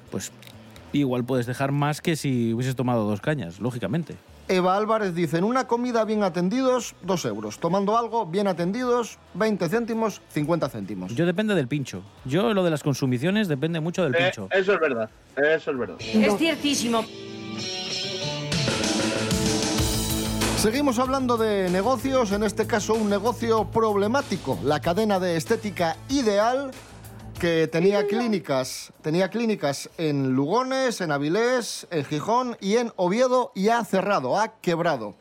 pues 0.10 0.32
igual 0.94 1.24
puedes 1.24 1.46
dejar 1.46 1.72
más 1.72 2.02
que 2.02 2.16
si 2.16 2.54
hubieses 2.54 2.76
tomado 2.76 3.06
dos 3.08 3.22
cañas, 3.22 3.60
lógicamente. 3.60 4.16
Eva 4.50 4.78
Álvarez 4.78 5.14
dice, 5.14 5.38
en 5.40 5.44
una 5.44 5.68
comida 5.68 6.06
bien 6.06 6.24
atendidos, 6.24 6.96
2 7.04 7.26
euros. 7.26 7.60
Tomando 7.60 7.98
algo 7.98 8.26
bien 8.26 8.48
atendidos, 8.48 9.18
20 9.34 9.68
céntimos, 9.68 10.22
50 10.30 10.70
céntimos. 10.70 11.14
Yo 11.16 11.26
depende 11.26 11.54
del 11.54 11.68
pincho. 11.68 12.02
Yo 12.24 12.54
lo 12.54 12.64
de 12.64 12.70
las 12.72 12.82
consumiciones 12.82 13.50
depende 13.50 13.82
mucho 13.82 14.04
del 14.04 14.16
Eh, 14.16 14.18
pincho. 14.24 14.48
eso 14.52 14.74
es 14.74 14.80
verdad, 14.80 15.10
eso 15.36 15.72
es 15.72 15.78
verdad. 15.78 15.98
Es 16.00 16.38
ciertísimo. 16.38 17.04
Seguimos 20.58 20.98
hablando 20.98 21.38
de 21.38 21.70
negocios, 21.70 22.32
en 22.32 22.44
este 22.44 22.66
caso 22.66 22.94
un 22.96 23.10
negocio 23.10 23.66
problemático, 23.66 24.58
la 24.64 24.80
cadena 24.82 25.20
de 25.20 25.38
estética 25.38 25.98
ideal 26.10 26.72
que 27.38 27.68
tenía 27.68 28.08
clínicas, 28.08 28.92
tenía 29.02 29.30
clínicas 29.30 29.90
en 29.98 30.32
Lugones, 30.34 31.02
en 31.02 31.12
Avilés, 31.12 31.88
en 31.92 32.04
Gijón 32.06 32.58
y 32.60 32.78
en 32.78 32.92
Oviedo 32.96 33.52
y 33.54 33.70
ha 33.70 33.84
cerrado, 33.86 34.40
ha 34.40 34.60
quebrado. 34.60 35.16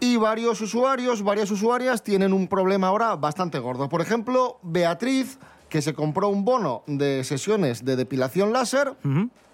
Y 0.00 0.16
varios 0.16 0.60
usuarios, 0.60 1.22
varias 1.22 1.50
usuarias 1.50 2.02
tienen 2.02 2.32
un 2.32 2.46
problema 2.46 2.88
ahora 2.88 3.16
bastante 3.16 3.58
gordo. 3.58 3.88
Por 3.88 4.00
ejemplo, 4.00 4.58
Beatriz, 4.62 5.38
que 5.68 5.82
se 5.82 5.94
compró 5.94 6.28
un 6.28 6.44
bono 6.44 6.82
de 6.86 7.24
sesiones 7.24 7.84
de 7.84 7.96
depilación 7.96 8.52
láser, 8.52 8.94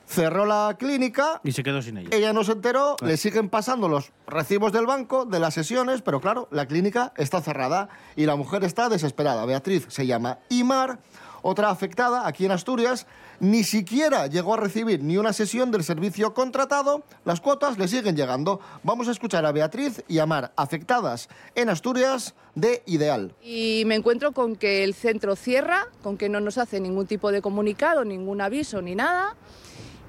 cerró 0.06 0.46
la 0.46 0.76
clínica 0.78 1.40
Y 1.44 1.52
se 1.52 1.62
quedó 1.62 1.82
sin 1.82 1.98
ella. 1.98 2.08
ella 2.12 2.32
no 2.32 2.44
se 2.44 2.52
enteró, 2.52 2.96
le 3.02 3.16
siguen 3.16 3.48
pasando 3.48 3.88
los 3.88 4.12
recibos 4.26 4.72
del 4.72 4.86
banco 4.86 5.24
de 5.24 5.40
las 5.40 5.54
sesiones, 5.54 6.02
pero 6.02 6.20
claro, 6.20 6.48
la 6.50 6.66
clínica 6.66 7.12
está 7.16 7.40
cerrada 7.40 7.88
y 8.16 8.26
la 8.26 8.36
mujer 8.36 8.64
está 8.64 8.88
desesperada. 8.88 9.44
Beatriz 9.44 9.86
se 9.88 10.06
llama 10.06 10.38
Imar, 10.48 10.98
otra 11.42 11.70
afectada 11.70 12.26
aquí 12.26 12.46
en 12.46 12.52
Asturias, 12.52 13.06
ni 13.40 13.64
siquiera 13.64 14.28
llegó 14.28 14.54
a 14.54 14.56
recibir 14.56 15.02
ni 15.02 15.18
una 15.18 15.32
sesión 15.32 15.70
del 15.70 15.84
servicio 15.84 16.32
contratado, 16.32 17.02
las 17.24 17.40
cuotas 17.40 17.76
le 17.78 17.88
siguen 17.88 18.16
llegando. 18.16 18.60
Vamos 18.82 19.08
a 19.08 19.10
escuchar 19.10 19.44
a 19.44 19.52
Beatriz 19.52 20.02
y 20.08 20.20
a 20.20 20.26
Mar, 20.26 20.52
afectadas 20.56 21.28
en 21.54 21.68
Asturias 21.68 22.34
de 22.54 22.82
Ideal. 22.86 23.34
Y 23.42 23.82
me 23.86 23.96
encuentro 23.96 24.32
con 24.32 24.56
que 24.56 24.84
el 24.84 24.94
centro 24.94 25.36
cierra, 25.36 25.88
con 26.02 26.16
que 26.16 26.28
no 26.30 26.40
nos 26.40 26.56
hace 26.56 26.80
ningún 26.80 27.06
tipo 27.06 27.30
de 27.32 27.42
comunicado, 27.42 28.04
ningún 28.04 28.40
aviso 28.40 28.80
ni 28.80 28.94
nada, 28.94 29.34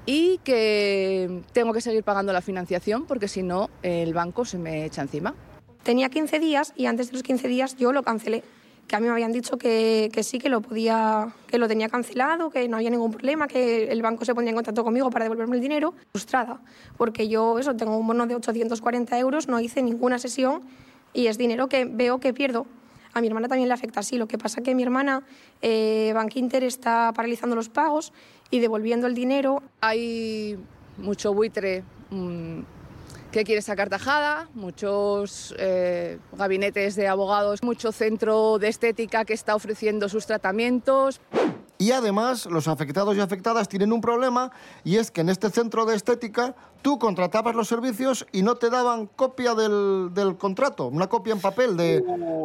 y 0.06 0.38
que 0.38 1.42
tengo 1.52 1.72
que 1.72 1.80
seguir 1.80 2.04
pagando 2.04 2.32
la 2.32 2.40
financiación 2.40 3.04
porque 3.06 3.28
si 3.28 3.42
no 3.42 3.68
el 3.82 4.14
banco 4.14 4.44
se 4.44 4.56
me 4.56 4.84
echa 4.84 5.02
encima. 5.02 5.34
Tenía 5.82 6.08
15 6.08 6.38
días 6.38 6.72
y 6.76 6.86
antes 6.86 7.08
de 7.08 7.14
los 7.14 7.22
15 7.22 7.48
días 7.48 7.76
yo 7.76 7.92
lo 7.92 8.02
cancelé. 8.02 8.42
Que 8.86 8.94
a 8.94 9.00
mí 9.00 9.06
me 9.06 9.12
habían 9.12 9.32
dicho 9.32 9.58
que, 9.58 10.10
que 10.12 10.22
sí, 10.22 10.38
que 10.38 10.48
lo 10.48 10.60
podía, 10.60 11.34
que 11.48 11.58
lo 11.58 11.66
tenía 11.66 11.88
cancelado, 11.88 12.50
que 12.50 12.68
no 12.68 12.76
había 12.76 12.90
ningún 12.90 13.10
problema, 13.10 13.48
que 13.48 13.90
el 13.90 14.00
banco 14.00 14.24
se 14.24 14.32
pondría 14.32 14.50
en 14.50 14.56
contacto 14.56 14.84
conmigo 14.84 15.10
para 15.10 15.24
devolverme 15.24 15.56
el 15.56 15.62
dinero. 15.62 15.92
Frustrada, 16.12 16.60
porque 16.96 17.26
yo 17.28 17.58
eso 17.58 17.74
tengo 17.74 17.96
un 17.96 18.06
bono 18.06 18.28
de 18.28 18.36
840 18.36 19.18
euros, 19.18 19.48
no 19.48 19.58
hice 19.58 19.82
ninguna 19.82 20.20
sesión 20.20 20.62
y 21.12 21.26
es 21.26 21.36
dinero 21.36 21.68
que 21.68 21.84
veo 21.84 22.20
que 22.20 22.32
pierdo. 22.32 22.66
A 23.12 23.20
mi 23.22 23.28
hermana 23.28 23.48
también 23.48 23.68
le 23.68 23.74
afecta 23.74 24.00
así. 24.00 24.18
Lo 24.18 24.28
que 24.28 24.36
pasa 24.36 24.60
que 24.60 24.74
mi 24.74 24.82
hermana, 24.82 25.22
eh, 25.62 26.12
Bank 26.14 26.36
Inter, 26.36 26.62
está 26.62 27.12
paralizando 27.14 27.56
los 27.56 27.70
pagos 27.70 28.12
y 28.50 28.60
devolviendo 28.60 29.06
el 29.06 29.14
dinero. 29.14 29.62
Hay 29.80 30.58
mucho 30.98 31.34
buitre 31.34 31.84
mm, 32.10 32.60
que 33.30 33.44
quiere 33.44 33.62
sacar 33.62 33.88
tajada, 33.88 34.48
muchos 34.54 35.54
eh, 35.58 36.18
gabinetes 36.32 36.96
de 36.96 37.08
abogados, 37.08 37.62
mucho 37.62 37.92
centro 37.92 38.58
de 38.58 38.68
estética 38.68 39.24
que 39.24 39.34
está 39.34 39.54
ofreciendo 39.54 40.08
sus 40.08 40.26
tratamientos. 40.26 41.20
Y 41.78 41.92
además, 41.92 42.46
los 42.46 42.68
afectados 42.68 43.16
y 43.16 43.20
afectadas 43.20 43.68
tienen 43.68 43.92
un 43.92 44.00
problema 44.00 44.50
y 44.82 44.96
es 44.96 45.10
que 45.10 45.20
en 45.20 45.28
este 45.28 45.50
centro 45.50 45.84
de 45.84 45.94
estética 45.94 46.54
tú 46.86 47.00
contratabas 47.00 47.56
los 47.56 47.66
servicios 47.66 48.24
y 48.30 48.42
no 48.42 48.54
te 48.54 48.70
daban 48.70 49.06
copia 49.06 49.56
del, 49.56 50.10
del 50.14 50.36
contrato, 50.36 50.86
una 50.86 51.08
copia 51.08 51.32
en 51.32 51.40
papel 51.40 51.76
de- 51.76 52.00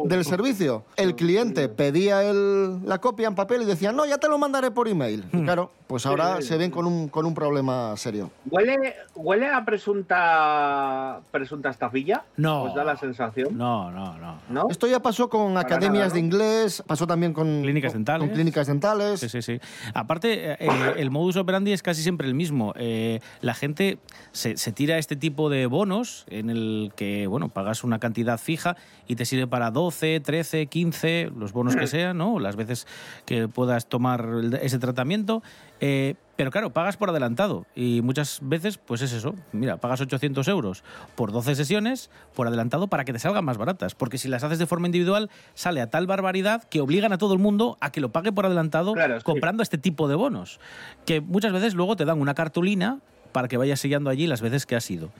del 0.06 0.24
servicio. 0.24 0.82
El 0.96 1.14
cliente 1.14 1.68
pedía 1.68 2.24
el- 2.28 2.84
la 2.84 2.98
copia 3.00 3.28
en 3.28 3.36
papel 3.36 3.62
y 3.62 3.66
decía, 3.66 3.92
no, 3.92 4.04
ya 4.04 4.18
te 4.18 4.26
lo 4.26 4.38
mandaré 4.38 4.72
por 4.72 4.88
email. 4.88 5.24
Y 5.32 5.44
claro, 5.44 5.70
pues 5.86 6.06
ahora 6.06 6.42
se 6.42 6.56
ven 6.56 6.72
con 6.72 6.86
un, 6.86 7.06
con 7.08 7.24
un 7.24 7.34
problema 7.34 7.96
serio. 7.96 8.32
¿Huele, 8.50 8.96
¿Huele 9.14 9.46
a 9.48 9.64
presunta 9.64 11.20
presunta 11.30 11.70
estafilla? 11.70 12.24
No. 12.36 12.64
¿Os 12.64 12.74
da 12.74 12.82
la 12.82 12.96
sensación? 12.96 13.56
No, 13.56 13.92
no, 13.92 14.18
no. 14.18 14.38
¿No? 14.48 14.66
Esto 14.70 14.88
ya 14.88 15.00
pasó 15.00 15.28
con 15.28 15.54
Para 15.54 15.60
academias 15.66 16.06
nada, 16.08 16.14
de 16.14 16.18
inglés, 16.18 16.82
pasó 16.84 17.06
también 17.06 17.32
con 17.32 17.62
Clínicas 17.62 17.92
con- 17.92 18.00
dentales. 18.00 18.26
con 18.26 18.34
clínicas 18.34 18.66
dentales. 18.66 19.20
Sí, 19.20 19.28
sí, 19.28 19.40
sí. 19.40 19.60
Aparte, 19.94 20.52
eh, 20.54 20.68
el 20.96 21.12
modus 21.12 21.36
operandi 21.36 21.72
es 21.72 21.80
casi 21.82 22.02
siempre 22.02 22.26
el 22.26 22.34
mismo. 22.34 22.72
Eh, 22.76 23.20
la 23.40 23.54
gente 23.54 23.98
se, 24.32 24.56
se 24.56 24.72
tira 24.72 24.98
este 24.98 25.16
tipo 25.16 25.50
de 25.50 25.66
bonos 25.66 26.24
en 26.28 26.50
el 26.50 26.92
que, 26.96 27.26
bueno, 27.26 27.48
pagas 27.48 27.84
una 27.84 27.98
cantidad 27.98 28.38
fija 28.38 28.76
y 29.06 29.16
te 29.16 29.24
sirve 29.24 29.46
para 29.46 29.70
12, 29.70 30.20
13, 30.20 30.66
15, 30.66 31.32
los 31.36 31.52
bonos 31.52 31.76
que 31.76 31.86
sean, 31.86 32.18
¿no? 32.18 32.38
Las 32.38 32.56
veces 32.56 32.86
que 33.26 33.48
puedas 33.48 33.86
tomar 33.86 34.26
ese 34.60 34.78
tratamiento. 34.78 35.42
Eh, 35.80 36.14
pero 36.36 36.50
claro, 36.50 36.70
pagas 36.70 36.96
por 36.96 37.10
adelantado 37.10 37.66
y 37.74 38.00
muchas 38.02 38.40
veces, 38.42 38.78
pues 38.78 39.02
es 39.02 39.12
eso. 39.12 39.34
Mira, 39.52 39.76
pagas 39.76 40.00
800 40.00 40.48
euros 40.48 40.82
por 41.14 41.30
12 41.30 41.54
sesiones 41.54 42.10
por 42.34 42.46
adelantado 42.46 42.88
para 42.88 43.04
que 43.04 43.12
te 43.12 43.18
salgan 43.18 43.44
más 43.44 43.58
baratas. 43.58 43.94
Porque 43.94 44.18
si 44.18 44.28
las 44.28 44.42
haces 44.42 44.58
de 44.58 44.66
forma 44.66 44.86
individual, 44.86 45.30
sale 45.54 45.80
a 45.80 45.90
tal 45.90 46.06
barbaridad 46.06 46.64
que 46.64 46.80
obligan 46.80 47.12
a 47.12 47.18
todo 47.18 47.34
el 47.34 47.38
mundo 47.38 47.76
a 47.80 47.92
que 47.92 48.00
lo 48.00 48.12
pague 48.12 48.32
por 48.32 48.46
adelantado 48.46 48.94
comprando 49.22 49.62
este 49.62 49.78
tipo 49.78 50.08
de 50.08 50.14
bonos. 50.14 50.58
Que 51.04 51.20
muchas 51.20 51.52
veces 51.52 51.74
luego 51.74 51.96
te 51.96 52.04
dan 52.04 52.20
una 52.20 52.34
cartulina 52.34 53.00
para 53.32 53.48
que 53.48 53.56
vayas 53.56 53.80
sellando 53.80 54.10
allí 54.10 54.26
las 54.26 54.40
veces 54.40 54.66
que 54.66 54.76
has 54.76 54.90
ido. 54.90 55.10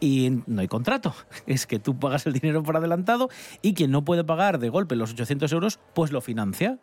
Y 0.00 0.42
no 0.46 0.62
hay 0.62 0.68
contrato. 0.68 1.14
Es 1.46 1.66
que 1.66 1.78
tú 1.78 1.98
pagas 1.98 2.26
el 2.26 2.32
dinero 2.32 2.62
por 2.62 2.76
adelantado 2.76 3.28
y 3.62 3.74
quien 3.74 3.90
no 3.90 4.04
puede 4.04 4.24
pagar 4.24 4.58
de 4.58 4.68
golpe 4.68 4.96
los 4.96 5.12
800 5.12 5.52
euros, 5.52 5.78
pues 5.94 6.10
lo 6.10 6.20
financia. 6.20 6.78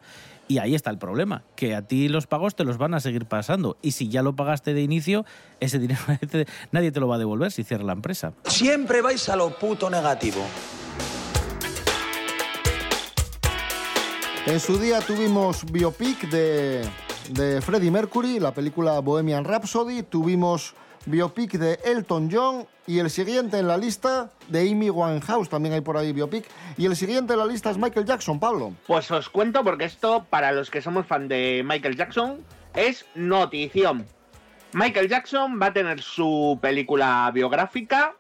Y 0.47 0.59
ahí 0.59 0.75
está 0.75 0.91
el 0.91 0.97
problema, 0.97 1.43
que 1.55 1.75
a 1.75 1.81
ti 1.81 2.07
los 2.07 2.25
pagos 2.25 2.55
te 2.55 2.63
los 2.63 2.77
van 2.77 2.93
a 2.93 3.01
seguir 3.01 3.25
pasando. 3.25 3.77
Y 3.81 3.91
si 3.91 4.07
ya 4.07 4.21
lo 4.21 4.35
pagaste 4.35 4.73
de 4.73 4.81
inicio, 4.81 5.25
ese 5.59 5.77
dinero 5.77 5.99
nadie 6.71 6.91
te 6.91 6.99
lo 7.01 7.07
va 7.07 7.15
a 7.15 7.19
devolver 7.19 7.51
si 7.51 7.63
cierra 7.63 7.83
la 7.83 7.93
empresa. 7.93 8.33
Siempre 8.45 9.01
vais 9.01 9.27
a 9.27 9.35
lo 9.35 9.57
puto 9.57 9.89
negativo. 9.89 10.45
En 14.45 14.61
su 14.61 14.77
día 14.79 15.01
tuvimos 15.01 15.69
biopic 15.69 16.29
de, 16.29 16.81
de 17.29 17.61
Freddie 17.61 17.91
Mercury, 17.91 18.39
la 18.39 18.53
película 18.53 18.99
Bohemian 18.99 19.43
Rhapsody, 19.43 20.03
tuvimos 20.03 20.73
biopic 21.05 21.53
de 21.53 21.79
Elton 21.85 22.29
John 22.31 22.67
y 22.85 22.99
el 22.99 23.09
siguiente 23.09 23.59
en 23.59 23.67
la 23.67 23.77
lista 23.77 24.29
de 24.47 24.69
Amy 24.69 24.89
Winehouse, 24.89 25.49
también 25.49 25.73
hay 25.73 25.81
por 25.81 25.97
ahí 25.97 26.13
biopic, 26.13 26.45
y 26.77 26.85
el 26.85 26.95
siguiente 26.95 27.33
en 27.33 27.39
la 27.39 27.45
lista 27.45 27.69
es 27.69 27.77
Michael 27.77 28.05
Jackson, 28.05 28.39
Pablo. 28.39 28.73
Pues 28.87 29.11
os 29.11 29.29
cuento 29.29 29.63
porque 29.63 29.85
esto, 29.85 30.25
para 30.29 30.51
los 30.51 30.69
que 30.69 30.81
somos 30.81 31.05
fan 31.05 31.27
de 31.27 31.63
Michael 31.65 31.97
Jackson, 31.97 32.43
es 32.75 33.05
notición. 33.15 34.05
Michael 34.73 35.09
Jackson 35.09 35.59
va 35.61 35.67
a 35.67 35.73
tener 35.73 36.01
su 36.01 36.59
película 36.61 37.31
biográfica 37.33 38.15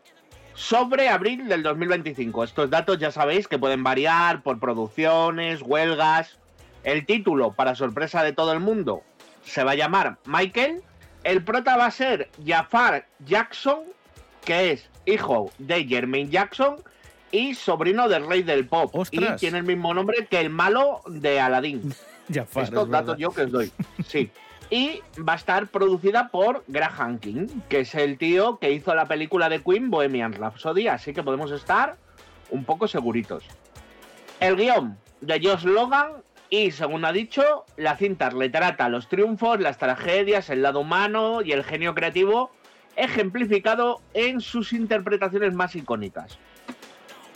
sobre 0.53 1.09
abril 1.09 1.47
del 1.47 1.61
2025. 1.61 2.43
Estos 2.43 2.69
datos 2.69 2.97
ya 2.97 3.11
sabéis 3.11 3.47
que 3.47 3.59
pueden 3.59 3.83
variar 3.83 4.41
por 4.43 4.59
producciones, 4.59 5.61
huelgas. 5.61 6.39
El 6.83 7.05
título, 7.05 7.51
para 7.53 7.75
sorpresa 7.75 8.23
de 8.23 8.33
todo 8.33 8.53
el 8.53 8.59
mundo, 8.59 9.03
se 9.43 9.63
va 9.63 9.71
a 9.71 9.75
llamar 9.75 10.17
Michael. 10.25 10.81
El 11.23 11.43
prota 11.43 11.75
va 11.77 11.87
a 11.87 11.91
ser 11.91 12.29
Jafar 12.45 13.07
Jackson, 13.25 13.79
que 14.45 14.71
es 14.71 14.89
hijo 15.05 15.51
de 15.57 15.85
Jermaine 15.85 16.29
Jackson 16.29 16.77
y 17.31 17.55
sobrino 17.55 18.07
del 18.07 18.25
rey 18.25 18.43
del 18.43 18.67
pop. 18.67 18.89
¡Ostras! 18.93 19.35
Y 19.35 19.39
tiene 19.39 19.57
el 19.59 19.63
mismo 19.65 19.93
nombre 19.93 20.27
que 20.27 20.39
el 20.39 20.49
malo 20.49 21.01
de 21.07 21.39
Aladdin. 21.39 21.93
Jafar, 22.33 22.63
Estos 22.63 22.85
es 22.85 22.89
datos 22.91 23.07
verdad. 23.07 23.17
yo 23.17 23.31
que 23.31 23.41
os 23.41 23.51
doy. 23.51 23.71
Sí. 24.07 24.31
Y 24.69 25.01
va 25.17 25.33
a 25.33 25.35
estar 25.37 25.67
producida 25.67 26.27
por 26.27 26.63
Graham 26.67 27.19
King, 27.19 27.47
que 27.69 27.81
es 27.81 27.95
el 27.95 28.17
tío 28.17 28.59
que 28.59 28.71
hizo 28.71 28.93
la 28.95 29.05
película 29.05 29.47
de 29.47 29.63
Queen 29.63 29.89
Bohemian 29.89 30.33
Rhapsody, 30.33 30.89
así 30.89 31.13
que 31.13 31.23
podemos 31.23 31.51
estar 31.51 31.95
un 32.49 32.65
poco 32.65 32.85
seguritos. 32.89 33.45
El 34.41 34.57
guion 34.57 34.97
de 35.21 35.39
Josh 35.41 35.63
Logan 35.63 36.11
y, 36.49 36.71
según 36.71 37.05
ha 37.05 37.11
dicho, 37.11 37.65
la 37.75 37.97
cinta 37.97 38.29
retrata 38.29 38.89
los 38.89 39.07
triunfos, 39.09 39.59
las 39.59 39.77
tragedias, 39.77 40.49
el 40.49 40.61
lado 40.61 40.79
humano 40.81 41.41
y 41.41 41.51
el 41.51 41.63
genio 41.63 41.93
creativo 41.93 42.51
ejemplificado 42.95 44.01
en 44.13 44.41
sus 44.41 44.73
interpretaciones 44.73 45.53
más 45.53 45.75
icónicas. 45.75 46.37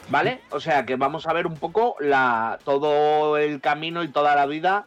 ¿Vale? 0.10 0.42
O 0.50 0.60
sea 0.60 0.86
que 0.86 0.96
vamos 0.96 1.28
a 1.28 1.34
ver 1.34 1.48
un 1.48 1.56
poco 1.56 1.96
todo 2.66 3.38
el 3.38 3.62
camino 3.62 4.04
y 4.04 4.10
toda 4.10 4.36
la 4.36 4.46
vida 4.46 4.86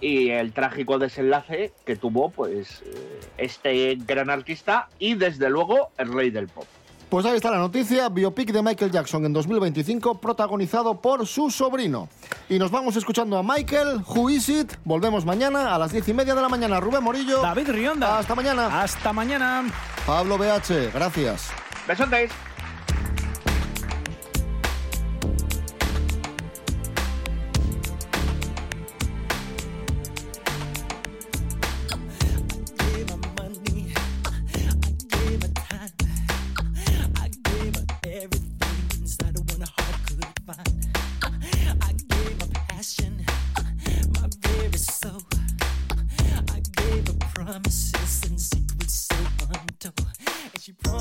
y 0.00 0.30
el 0.30 0.52
trágico 0.52 0.98
desenlace 0.98 1.72
que 1.84 1.96
tuvo 1.96 2.30
pues 2.30 2.82
eh, 2.86 3.20
este 3.38 3.96
gran 3.96 4.30
artista 4.30 4.88
y 4.98 5.14
desde 5.14 5.50
luego 5.50 5.90
el 5.98 6.12
rey 6.12 6.30
del 6.30 6.48
pop. 6.48 6.66
Pues 7.12 7.26
ahí 7.26 7.36
está 7.36 7.50
la 7.50 7.58
noticia, 7.58 8.08
biopic 8.08 8.52
de 8.52 8.62
Michael 8.62 8.90
Jackson 8.90 9.26
en 9.26 9.34
2025, 9.34 10.18
protagonizado 10.18 10.98
por 10.98 11.26
su 11.26 11.50
sobrino. 11.50 12.08
Y 12.48 12.58
nos 12.58 12.70
vamos 12.70 12.96
escuchando 12.96 13.36
a 13.36 13.42
Michael, 13.42 14.00
Who 14.06 14.30
Is 14.30 14.48
It? 14.48 14.72
Volvemos 14.82 15.26
mañana 15.26 15.74
a 15.74 15.78
las 15.78 15.92
diez 15.92 16.08
y 16.08 16.14
media 16.14 16.34
de 16.34 16.40
la 16.40 16.48
mañana. 16.48 16.80
Rubén 16.80 17.02
Morillo. 17.02 17.42
David 17.42 17.68
Rionda. 17.68 18.18
Hasta 18.18 18.34
mañana. 18.34 18.82
Hasta 18.82 19.12
mañana. 19.12 19.64
Pablo 20.06 20.38
BH, 20.38 20.90
gracias. 20.94 21.50
Besotes. 21.86 22.30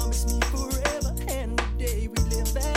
Promise 0.01 0.33
me 0.33 0.39
forever. 0.49 1.13
And 1.27 1.59
the 1.59 1.63
day 1.77 2.07
we 2.07 2.23
live 2.35 2.51
that 2.55 2.70